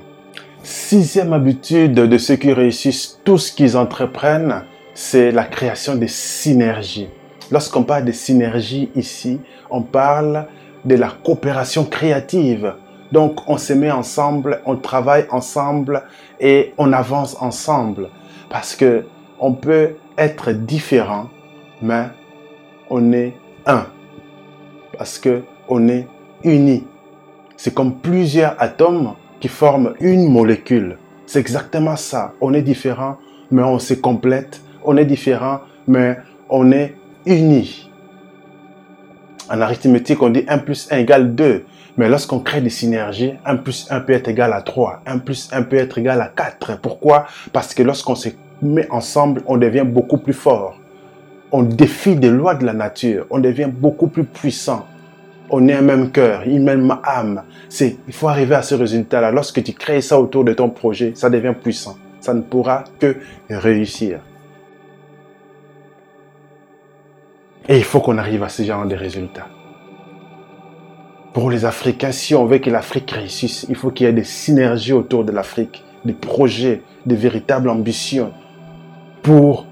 Sixième 0.62 1.32
habitude 1.32 1.94
de 1.94 2.18
ceux 2.18 2.36
qui 2.36 2.52
réussissent 2.52 3.20
tout 3.24 3.36
ce 3.36 3.52
qu'ils 3.52 3.76
entreprennent, 3.76 4.64
c'est 4.94 5.30
la 5.30 5.44
création 5.44 5.94
des 5.94 6.08
synergies. 6.08 7.08
Lorsqu'on 7.50 7.82
parle 7.82 8.06
de 8.06 8.12
synergie 8.12 8.90
ici, 8.94 9.40
on 9.70 9.82
parle 9.82 10.46
de 10.84 10.94
la 10.94 11.10
coopération 11.10 11.84
créative. 11.84 12.74
Donc 13.12 13.40
on 13.46 13.58
se 13.58 13.72
met 13.72 13.90
ensemble, 13.90 14.62
on 14.64 14.76
travaille 14.76 15.26
ensemble 15.30 16.04
et 16.40 16.72
on 16.78 16.92
avance 16.92 17.36
ensemble. 17.40 18.08
Parce 18.48 18.74
que 18.74 19.04
on 19.38 19.52
peut 19.52 19.96
être 20.16 20.52
différent, 20.52 21.28
mais 21.82 22.06
on 22.88 23.12
est 23.12 23.34
un. 23.66 23.86
Parce 24.96 25.18
que 25.18 25.42
on 25.68 25.88
est 25.88 26.06
unis. 26.42 26.84
C'est 27.56 27.74
comme 27.74 27.98
plusieurs 28.00 28.60
atomes 28.60 29.14
qui 29.40 29.48
forment 29.48 29.94
une 30.00 30.30
molécule. 30.30 30.98
C'est 31.26 31.40
exactement 31.40 31.96
ça. 31.96 32.32
On 32.40 32.52
est 32.52 32.62
différent, 32.62 33.16
mais 33.50 33.62
on 33.62 33.78
se 33.78 33.94
complète. 33.94 34.60
On 34.84 34.96
est 34.96 35.04
différent, 35.04 35.60
mais 35.86 36.18
on 36.48 36.72
est 36.72 36.94
unis. 37.26 37.90
En 39.50 39.60
arithmétique, 39.60 40.22
on 40.22 40.30
dit 40.30 40.44
1 40.48 40.58
plus 40.58 40.88
1 40.90 40.98
égale 40.98 41.34
2. 41.34 41.64
Mais 41.96 42.08
lorsqu'on 42.08 42.40
crée 42.40 42.60
des 42.60 42.70
synergies, 42.70 43.34
1 43.44 43.56
plus 43.56 43.86
1 43.90 44.00
peut 44.00 44.14
être 44.14 44.28
égal 44.28 44.52
à 44.52 44.62
3. 44.62 45.02
1 45.06 45.18
plus 45.18 45.48
1 45.52 45.62
peut 45.62 45.76
être 45.76 45.98
égal 45.98 46.20
à 46.20 46.26
4. 46.26 46.80
Pourquoi? 46.80 47.26
Parce 47.52 47.72
que 47.72 47.82
lorsqu'on 47.82 48.16
se 48.16 48.30
met 48.62 48.90
ensemble, 48.90 49.42
on 49.46 49.56
devient 49.56 49.84
beaucoup 49.86 50.18
plus 50.18 50.32
fort. 50.32 50.80
On 51.52 51.62
défie 51.62 52.16
des 52.16 52.30
lois 52.30 52.54
de 52.54 52.66
la 52.66 52.72
nature. 52.72 53.26
On 53.30 53.38
devient 53.38 53.70
beaucoup 53.70 54.08
plus 54.08 54.24
puissant. 54.24 54.86
On 55.56 55.68
est 55.68 55.72
un 55.72 55.82
même 55.82 56.10
cœur, 56.10 56.42
une 56.46 56.64
même 56.64 56.98
âme. 57.04 57.44
C'est, 57.68 57.98
il 58.08 58.12
faut 58.12 58.26
arriver 58.26 58.56
à 58.56 58.62
ce 58.62 58.74
résultat-là. 58.74 59.30
Lorsque 59.30 59.62
tu 59.62 59.72
crées 59.72 60.00
ça 60.00 60.18
autour 60.18 60.42
de 60.42 60.52
ton 60.52 60.68
projet, 60.68 61.12
ça 61.14 61.30
devient 61.30 61.54
puissant. 61.54 61.96
Ça 62.18 62.34
ne 62.34 62.40
pourra 62.40 62.82
que 62.98 63.18
réussir. 63.48 64.18
Et 67.68 67.76
il 67.76 67.84
faut 67.84 68.00
qu'on 68.00 68.18
arrive 68.18 68.42
à 68.42 68.48
ce 68.48 68.64
genre 68.64 68.84
de 68.84 68.96
résultats. 68.96 69.46
Pour 71.32 71.52
les 71.52 71.64
Africains, 71.64 72.10
si 72.10 72.34
on 72.34 72.46
veut 72.46 72.58
que 72.58 72.70
l'Afrique 72.70 73.12
réussisse, 73.12 73.64
il 73.68 73.76
faut 73.76 73.92
qu'il 73.92 74.06
y 74.06 74.10
ait 74.10 74.12
des 74.12 74.24
synergies 74.24 74.92
autour 74.92 75.22
de 75.22 75.30
l'Afrique, 75.30 75.84
des 76.04 76.14
projets, 76.14 76.82
des 77.06 77.14
véritables 77.14 77.68
ambitions 77.68 78.32
pour 79.22 79.66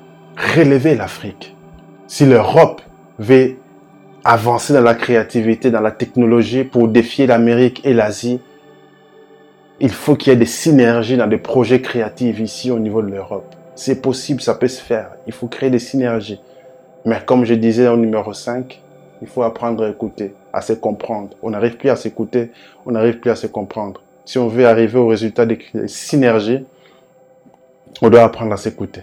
relever 0.55 0.95
l'Afrique. 0.95 1.57
Si 2.07 2.25
l'Europe 2.25 2.83
veut 3.19 3.57
avancer 4.25 4.73
dans 4.73 4.83
la 4.83 4.95
créativité, 4.95 5.71
dans 5.71 5.81
la 5.81 5.91
technologie 5.91 6.65
pour 6.65 6.89
défier 6.89 7.27
l'Amérique 7.27 7.81
et 7.85 7.93
l'Asie, 7.93 8.41
il 9.81 9.91
faut 9.91 10.15
qu'il 10.15 10.33
y 10.33 10.35
ait 10.35 10.39
des 10.39 10.47
synergies 10.47 11.17
dans 11.17 11.27
des 11.27 11.39
projets 11.39 11.81
créatifs 11.81 12.39
ici 12.39 12.71
au 12.71 12.79
niveau 12.79 13.03
de 13.03 13.09
l'Europe. 13.09 13.55
C'est 13.75 14.01
possible, 14.01 14.41
ça 14.41 14.55
peut 14.55 14.69
se 14.69 14.81
faire. 14.81 15.13
Il 15.27 15.33
faut 15.33 15.49
créer 15.49 15.71
des 15.71 15.81
synergies. 15.81 16.41
Mais 17.05 17.21
comme 17.25 17.45
je 17.45 17.55
disais 17.55 17.89
au 17.89 17.97
numéro 17.97 18.33
5, 18.33 18.81
il 19.23 19.29
faut 19.29 19.43
apprendre 19.43 19.85
à 19.85 19.89
écouter, 19.89 20.35
à 20.53 20.61
se 20.61 20.73
comprendre. 20.73 21.31
On 21.43 21.51
n'arrive 21.51 21.77
plus 21.77 21.91
à 21.91 21.97
s'écouter, 21.97 22.53
on 22.87 22.93
n'arrive 22.93 23.19
plus 23.19 23.31
à 23.31 23.37
se 23.37 23.49
comprendre. 23.49 24.03
Si 24.25 24.39
on 24.39 24.47
veut 24.47 24.67
arriver 24.67 24.99
au 24.99 25.09
résultat 25.09 25.47
des 25.47 25.59
synergies, 25.87 26.65
on 28.01 28.09
doit 28.09 28.23
apprendre 28.23 28.53
à 28.53 28.57
s'écouter. 28.57 29.03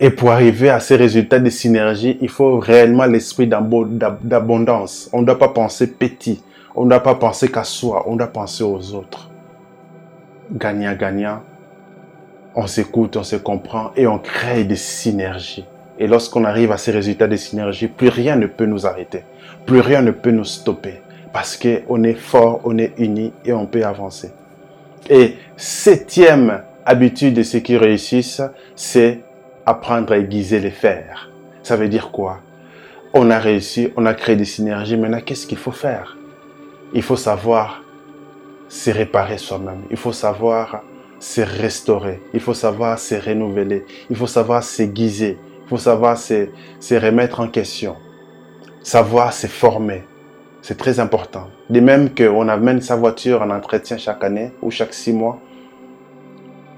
Et 0.00 0.10
pour 0.10 0.32
arriver 0.32 0.70
à 0.70 0.80
ces 0.80 0.96
résultats 0.96 1.38
de 1.38 1.50
synergie, 1.50 2.18
il 2.20 2.28
faut 2.28 2.58
réellement 2.58 3.04
l'esprit 3.04 3.46
d'abondance. 3.46 5.08
On 5.12 5.20
ne 5.20 5.26
doit 5.26 5.38
pas 5.38 5.48
penser 5.48 5.92
petit. 5.92 6.42
On 6.74 6.84
ne 6.84 6.90
doit 6.90 7.02
pas 7.02 7.14
penser 7.14 7.48
qu'à 7.50 7.64
soi. 7.64 8.04
On 8.08 8.16
doit 8.16 8.26
penser 8.26 8.64
aux 8.64 8.94
autres. 8.94 9.30
Gagnant-gagnant. 10.50 11.42
On 12.56 12.66
s'écoute, 12.66 13.16
on 13.16 13.22
se 13.22 13.36
comprend 13.36 13.92
et 13.96 14.06
on 14.06 14.18
crée 14.18 14.64
des 14.64 14.76
synergies. 14.76 15.64
Et 15.98 16.06
lorsqu'on 16.08 16.44
arrive 16.44 16.72
à 16.72 16.76
ces 16.76 16.90
résultats 16.90 17.28
de 17.28 17.36
synergie, 17.36 17.86
plus 17.86 18.08
rien 18.08 18.36
ne 18.36 18.46
peut 18.46 18.66
nous 18.66 18.86
arrêter. 18.86 19.22
Plus 19.64 19.80
rien 19.80 20.02
ne 20.02 20.10
peut 20.10 20.32
nous 20.32 20.44
stopper. 20.44 21.02
Parce 21.32 21.56
qu'on 21.56 22.02
est 22.02 22.14
fort, 22.14 22.60
on 22.64 22.78
est 22.78 22.92
unis 22.98 23.32
et 23.44 23.52
on 23.52 23.66
peut 23.66 23.84
avancer. 23.84 24.32
Et 25.08 25.34
septième 25.56 26.62
habitude 26.84 27.34
de 27.34 27.42
ceux 27.42 27.60
qui 27.60 27.76
réussissent, 27.76 28.42
c'est 28.74 29.20
apprendre 29.66 30.12
à 30.12 30.18
aiguiser 30.18 30.60
les 30.60 30.70
fers. 30.70 31.30
Ça 31.62 31.76
veut 31.76 31.88
dire 31.88 32.10
quoi? 32.10 32.40
On 33.14 33.30
a 33.30 33.38
réussi, 33.38 33.92
on 33.96 34.06
a 34.06 34.14
créé 34.14 34.36
des 34.36 34.44
synergies. 34.44 34.96
Maintenant, 34.96 35.20
qu'est-ce 35.20 35.46
qu'il 35.46 35.58
faut 35.58 35.70
faire? 35.70 36.16
Il 36.92 37.02
faut 37.02 37.16
savoir 37.16 37.82
se 38.68 38.90
réparer 38.90 39.38
soi-même. 39.38 39.82
Il 39.90 39.96
faut 39.96 40.12
savoir 40.12 40.82
se 41.18 41.40
restaurer. 41.40 42.20
Il 42.34 42.40
faut 42.40 42.54
savoir 42.54 42.98
se 42.98 43.14
renouveler. 43.14 43.86
Il 44.10 44.16
faut 44.16 44.26
savoir 44.26 44.62
s'aiguiser. 44.62 45.38
Il 45.64 45.68
faut 45.68 45.78
savoir 45.78 46.18
se, 46.18 46.48
se 46.80 46.94
remettre 46.94 47.40
en 47.40 47.48
question. 47.48 47.96
Savoir 48.82 49.32
se 49.32 49.46
former. 49.46 50.04
C'est 50.60 50.76
très 50.76 50.98
important. 50.98 51.48
De 51.70 51.80
même 51.80 52.14
qu'on 52.14 52.48
amène 52.48 52.80
sa 52.80 52.96
voiture 52.96 53.42
en 53.42 53.50
entretien 53.50 53.96
chaque 53.96 54.24
année 54.24 54.52
ou 54.62 54.70
chaque 54.70 54.94
six 54.94 55.12
mois, 55.12 55.38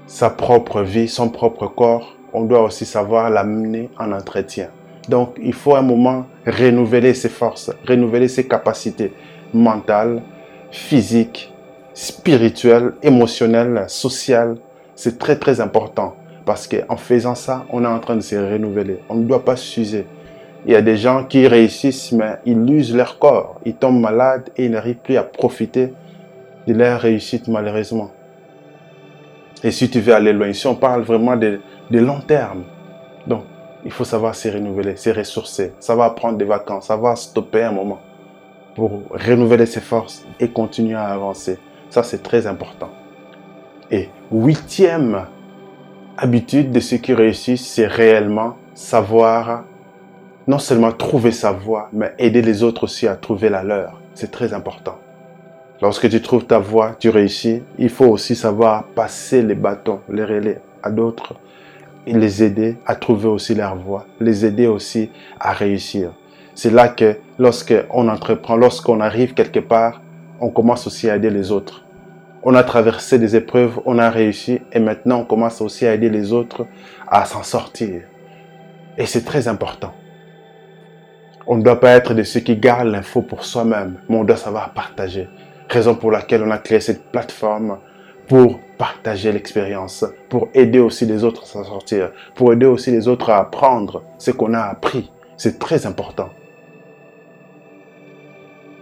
sa 0.05 0.29
propre 0.29 0.81
vie, 0.81 1.07
son 1.07 1.29
propre 1.29 1.67
corps, 1.67 2.16
on 2.33 2.43
doit 2.43 2.63
aussi 2.63 2.85
savoir 2.85 3.29
l'amener 3.29 3.89
en 3.97 4.11
entretien. 4.11 4.69
Donc, 5.09 5.37
il 5.41 5.53
faut 5.53 5.75
un 5.75 5.81
moment 5.81 6.25
renouveler 6.45 7.13
ses 7.13 7.29
forces, 7.29 7.71
renouveler 7.87 8.27
ses 8.27 8.47
capacités 8.47 9.13
mentales, 9.53 10.21
physiques, 10.69 11.53
spirituelles, 11.93 12.93
émotionnelles, 13.01 13.85
sociales. 13.87 14.57
C'est 14.95 15.17
très, 15.17 15.37
très 15.37 15.61
important. 15.61 16.15
Parce 16.45 16.67
qu'en 16.67 16.97
faisant 16.97 17.35
ça, 17.35 17.65
on 17.69 17.83
est 17.83 17.87
en 17.87 17.99
train 17.99 18.15
de 18.15 18.21
se 18.21 18.35
renouveler. 18.35 18.99
On 19.09 19.15
ne 19.15 19.25
doit 19.25 19.43
pas 19.43 19.55
s'user. 19.55 20.05
Il 20.65 20.73
y 20.73 20.75
a 20.75 20.81
des 20.81 20.97
gens 20.97 21.23
qui 21.23 21.47
réussissent, 21.47 22.11
mais 22.11 22.37
ils 22.45 22.57
usent 22.69 22.95
leur 22.95 23.19
corps. 23.19 23.59
Ils 23.65 23.75
tombent 23.75 24.01
malades 24.01 24.49
et 24.57 24.65
ils 24.65 24.71
n'arrivent 24.71 24.97
plus 24.97 25.17
à 25.17 25.23
profiter 25.23 25.93
de 26.67 26.73
leur 26.73 26.99
réussite, 26.99 27.47
malheureusement. 27.47 28.11
Et 29.63 29.71
si 29.71 29.89
tu 29.89 29.99
veux 29.99 30.13
aller 30.13 30.33
loin, 30.33 30.49
ici 30.49 30.67
on 30.67 30.75
parle 30.75 31.01
vraiment 31.01 31.35
de, 31.35 31.59
de 31.89 31.99
long 31.99 32.19
terme. 32.19 32.63
Donc, 33.25 33.43
il 33.85 33.91
faut 33.91 34.03
savoir 34.03 34.35
se 34.35 34.49
renouveler, 34.49 34.95
se 34.95 35.09
ressourcer, 35.09 35.73
savoir 35.79 36.15
prendre 36.15 36.37
des 36.37 36.45
vacances, 36.45 36.87
savoir 36.87 37.17
stopper 37.17 37.63
un 37.63 37.71
moment 37.71 37.99
pour 38.75 39.01
renouveler 39.11 39.65
ses 39.65 39.81
forces 39.81 40.25
et 40.39 40.49
continuer 40.49 40.95
à 40.95 41.05
avancer. 41.05 41.57
Ça, 41.89 42.03
c'est 42.03 42.21
très 42.21 42.47
important. 42.47 42.89
Et 43.89 44.09
huitième 44.31 45.25
habitude 46.17 46.71
de 46.71 46.79
ceux 46.79 46.97
qui 46.97 47.13
réussissent, 47.13 47.65
c'est 47.65 47.87
réellement 47.87 48.57
savoir 48.73 49.63
non 50.47 50.59
seulement 50.59 50.91
trouver 50.91 51.31
sa 51.31 51.51
voie, 51.51 51.89
mais 51.93 52.13
aider 52.19 52.41
les 52.41 52.63
autres 52.63 52.83
aussi 52.83 53.07
à 53.07 53.15
trouver 53.15 53.49
la 53.49 53.63
leur. 53.63 54.01
C'est 54.13 54.31
très 54.31 54.53
important. 54.53 54.97
Lorsque 55.81 56.09
tu 56.09 56.21
trouves 56.21 56.45
ta 56.45 56.59
voie, 56.59 56.95
tu 56.99 57.09
réussis. 57.09 57.63
Il 57.77 57.89
faut 57.89 58.07
aussi 58.07 58.35
savoir 58.35 58.83
passer 58.83 59.41
les 59.41 59.55
bâtons, 59.55 59.99
les 60.09 60.23
relais 60.23 60.61
à 60.81 60.89
d'autres 60.89 61.35
et 62.07 62.13
les 62.13 62.41
aider 62.41 62.77
à 62.85 62.95
trouver 62.95 63.27
aussi 63.27 63.53
leur 63.53 63.75
voie, 63.75 64.07
les 64.21 64.45
aider 64.45 64.65
aussi 64.65 65.11
à 65.39 65.51
réussir. 65.51 66.13
C'est 66.55 66.71
là 66.71 66.87
que 66.87 67.17
lorsqu'on 67.37 68.07
entreprend, 68.07 68.55
lorsqu'on 68.55 69.01
arrive 69.01 69.33
quelque 69.33 69.59
part, 69.59 70.01
on 70.39 70.49
commence 70.49 70.87
aussi 70.87 71.09
à 71.09 71.17
aider 71.17 71.29
les 71.29 71.51
autres. 71.51 71.83
On 72.43 72.55
a 72.55 72.63
traversé 72.63 73.19
des 73.19 73.35
épreuves, 73.35 73.79
on 73.85 73.99
a 73.99 74.09
réussi 74.09 74.61
et 74.71 74.79
maintenant 74.79 75.19
on 75.19 75.25
commence 75.25 75.59
aussi 75.61 75.85
à 75.85 75.93
aider 75.93 76.09
les 76.09 76.31
autres 76.31 76.65
à 77.07 77.25
s'en 77.25 77.43
sortir. 77.43 78.03
Et 78.97 79.05
c'est 79.05 79.25
très 79.25 79.49
important. 79.49 79.93
On 81.45 81.57
ne 81.57 81.63
doit 81.63 81.79
pas 81.79 81.91
être 81.91 82.13
de 82.13 82.23
ceux 82.23 82.39
qui 82.39 82.55
gardent 82.55 82.87
l'info 82.87 83.21
pour 83.21 83.43
soi-même, 83.43 83.99
mais 84.07 84.15
on 84.15 84.23
doit 84.23 84.37
savoir 84.37 84.73
partager. 84.73 85.27
Raison 85.69 85.95
pour 85.95 86.11
laquelle 86.11 86.41
on 86.43 86.51
a 86.51 86.57
créé 86.57 86.79
cette 86.79 87.11
plateforme 87.11 87.79
pour 88.27 88.59
partager 88.77 89.31
l'expérience, 89.31 90.05
pour 90.29 90.49
aider 90.53 90.79
aussi 90.79 91.05
les 91.05 91.23
autres 91.23 91.43
à 91.43 91.45
s'en 91.45 91.63
sortir, 91.63 92.11
pour 92.35 92.53
aider 92.53 92.65
aussi 92.65 92.91
les 92.91 93.07
autres 93.07 93.29
à 93.29 93.39
apprendre 93.39 94.03
ce 94.17 94.31
qu'on 94.31 94.53
a 94.53 94.61
appris. 94.61 95.11
C'est 95.35 95.59
très 95.59 95.85
important. 95.85 96.29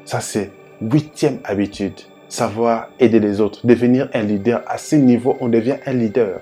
Ça, 0.05 0.19
c'est 0.19 0.51
huitième 0.81 1.39
habitude. 1.43 1.99
Savoir 2.27 2.89
aider 2.99 3.19
les 3.19 3.39
autres, 3.39 3.65
devenir 3.65 4.09
un 4.13 4.23
leader. 4.23 4.61
À 4.67 4.77
ce 4.77 4.95
niveau, 4.95 5.37
on 5.39 5.47
devient 5.47 5.77
un 5.85 5.93
leader. 5.93 6.41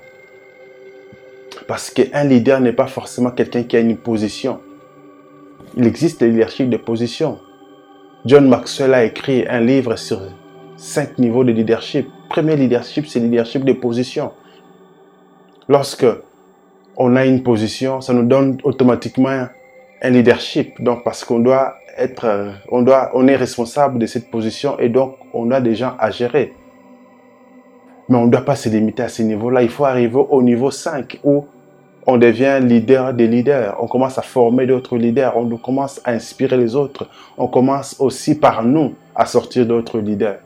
Parce 1.67 1.89
qu'un 1.89 2.23
leader 2.23 2.59
n'est 2.59 2.73
pas 2.73 2.87
forcément 2.87 3.31
quelqu'un 3.31 3.63
qui 3.63 3.77
a 3.77 3.79
une 3.79 3.97
position. 3.97 4.59
Il 5.75 5.85
existe 5.87 6.21
le 6.21 6.29
leadership 6.29 6.69
de 6.69 6.77
position. 6.77 7.39
John 8.25 8.47
Maxwell 8.47 8.93
a 8.93 9.03
écrit 9.03 9.45
un 9.47 9.59
livre 9.59 9.95
sur 9.95 10.21
cinq 10.77 11.17
niveaux 11.19 11.43
de 11.43 11.51
leadership. 11.51 12.07
Premier 12.29 12.55
leadership, 12.55 13.07
c'est 13.07 13.19
le 13.19 13.27
leadership 13.27 13.63
de 13.63 13.73
position. 13.73 14.31
Lorsque 15.69 16.05
on 16.97 17.15
a 17.15 17.25
une 17.25 17.43
position, 17.43 18.01
ça 18.01 18.13
nous 18.13 18.23
donne 18.23 18.57
automatiquement 18.63 19.47
un 20.01 20.09
leadership. 20.09 20.81
Donc, 20.81 21.03
parce 21.03 21.23
qu'on 21.23 21.39
doit 21.39 21.75
être, 21.97 22.53
on 22.69 22.81
doit, 22.81 23.11
on 23.13 23.27
est 23.27 23.35
responsable 23.35 23.99
de 23.99 24.05
cette 24.05 24.29
position 24.29 24.79
et 24.79 24.89
donc 24.89 25.15
on 25.33 25.51
a 25.51 25.61
des 25.61 25.75
gens 25.75 25.93
à 25.99 26.11
gérer. 26.11 26.53
Mais 28.09 28.17
on 28.17 28.25
ne 28.25 28.31
doit 28.31 28.41
pas 28.41 28.55
se 28.55 28.69
limiter 28.69 29.03
à 29.03 29.09
ce 29.09 29.21
niveau-là. 29.21 29.63
Il 29.63 29.69
faut 29.69 29.85
arriver 29.85 30.21
au 30.29 30.41
niveau 30.41 30.71
5 30.71 31.19
où 31.23 31.45
on 32.05 32.17
devient 32.17 32.59
leader 32.61 33.13
des 33.13 33.27
leaders. 33.27 33.77
On 33.79 33.87
commence 33.87 34.17
à 34.17 34.21
former 34.21 34.65
d'autres 34.65 34.97
leaders. 34.97 35.37
On 35.37 35.47
commence 35.57 36.01
à 36.03 36.11
inspirer 36.11 36.57
les 36.57 36.75
autres. 36.75 37.07
On 37.37 37.47
commence 37.47 37.95
aussi 37.99 38.35
par 38.37 38.63
nous 38.63 38.93
à 39.15 39.25
sortir 39.25 39.65
d'autres 39.65 39.99
leaders. 39.99 40.39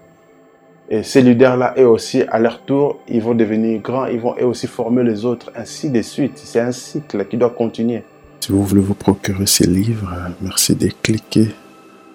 Et 0.90 1.04
ces 1.04 1.22
leaders-là, 1.22 1.74
et 1.76 1.84
aussi, 1.84 2.24
à 2.30 2.40
leur 2.40 2.62
tour, 2.62 3.00
ils 3.10 3.22
vont 3.22 3.36
devenir 3.36 3.82
grands, 3.82 4.06
ils 4.06 4.20
vont 4.20 4.36
aussi 4.42 4.68
former 4.68 5.04
les 5.04 5.26
autres, 5.26 5.52
ainsi 5.56 5.90
de 5.90 6.02
suite. 6.02 6.34
C'est 6.36 6.62
un 6.62 6.72
cycle 6.72 7.26
qui 7.26 7.36
doit 7.36 7.50
continuer. 7.50 8.04
Si 8.40 8.52
vous 8.54 8.64
voulez 8.64 8.82
vous 8.82 8.94
procurer 8.94 9.46
ces 9.46 9.68
livres, 9.68 10.14
merci 10.42 10.76
de 10.76 10.90
cliquer 11.04 11.50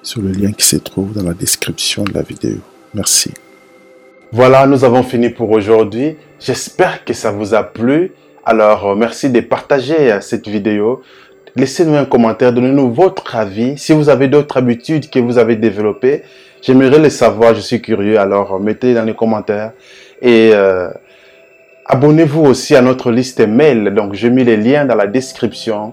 sur 0.02 0.22
le 0.22 0.32
lien 0.32 0.52
qui 0.52 0.64
se 0.64 0.76
trouve 0.76 1.12
dans 1.12 1.22
la 1.22 1.34
description 1.34 2.04
de 2.04 2.14
la 2.14 2.22
vidéo. 2.22 2.56
Merci. 2.94 3.32
Voilà, 4.32 4.66
nous 4.66 4.84
avons 4.84 5.02
fini 5.02 5.28
pour 5.28 5.50
aujourd'hui. 5.50 6.16
J'espère 6.40 7.04
que 7.04 7.12
ça 7.12 7.30
vous 7.30 7.52
a 7.52 7.62
plu. 7.62 8.12
Alors, 8.44 8.86
euh, 8.86 8.94
merci 8.94 9.28
de 9.28 9.40
partager 9.40 10.10
euh, 10.10 10.20
cette 10.22 10.48
vidéo. 10.48 11.02
Laissez-nous 11.54 11.94
un 11.94 12.06
commentaire, 12.06 12.52
donnez-nous 12.52 12.90
votre 12.92 13.36
avis. 13.36 13.76
Si 13.76 13.92
vous 13.92 14.08
avez 14.08 14.28
d'autres 14.28 14.56
habitudes 14.56 15.10
que 15.10 15.18
vous 15.18 15.36
avez 15.36 15.56
développées, 15.56 16.22
j'aimerais 16.62 16.98
les 16.98 17.10
savoir, 17.10 17.54
je 17.54 17.60
suis 17.60 17.82
curieux. 17.82 18.18
Alors, 18.18 18.54
euh, 18.54 18.58
mettez 18.58 18.94
dans 18.94 19.04
les 19.04 19.14
commentaires. 19.14 19.72
Et 20.22 20.52
abonnez-vous 21.86 22.42
aussi 22.42 22.76
à 22.76 22.80
notre 22.80 23.10
liste 23.10 23.40
mail. 23.40 23.92
Donc, 23.92 24.14
je 24.14 24.28
mets 24.28 24.44
les 24.44 24.56
liens 24.56 24.84
dans 24.86 24.94
la 24.94 25.08
description. 25.08 25.92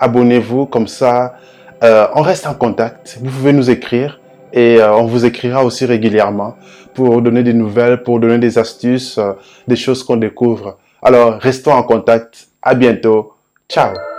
Abonnez-vous, 0.00 0.66
comme 0.66 0.88
ça, 0.88 1.34
on 1.82 2.22
reste 2.22 2.46
en 2.46 2.54
contact. 2.54 3.18
Vous 3.22 3.30
pouvez 3.30 3.52
nous 3.52 3.68
écrire 3.68 4.18
et 4.54 4.78
on 4.82 5.04
vous 5.04 5.26
écrira 5.26 5.62
aussi 5.62 5.84
régulièrement 5.84 6.56
pour 6.94 7.20
donner 7.20 7.42
des 7.42 7.52
nouvelles, 7.52 8.02
pour 8.02 8.18
donner 8.18 8.38
des 8.38 8.56
astuces, 8.56 9.20
des 9.68 9.76
choses 9.76 10.02
qu'on 10.02 10.16
découvre. 10.16 10.78
Alors, 11.02 11.34
restons 11.38 11.72
en 11.72 11.82
contact. 11.82 12.48
À 12.62 12.74
bientôt. 12.74 13.34
Ciao. 13.68 14.15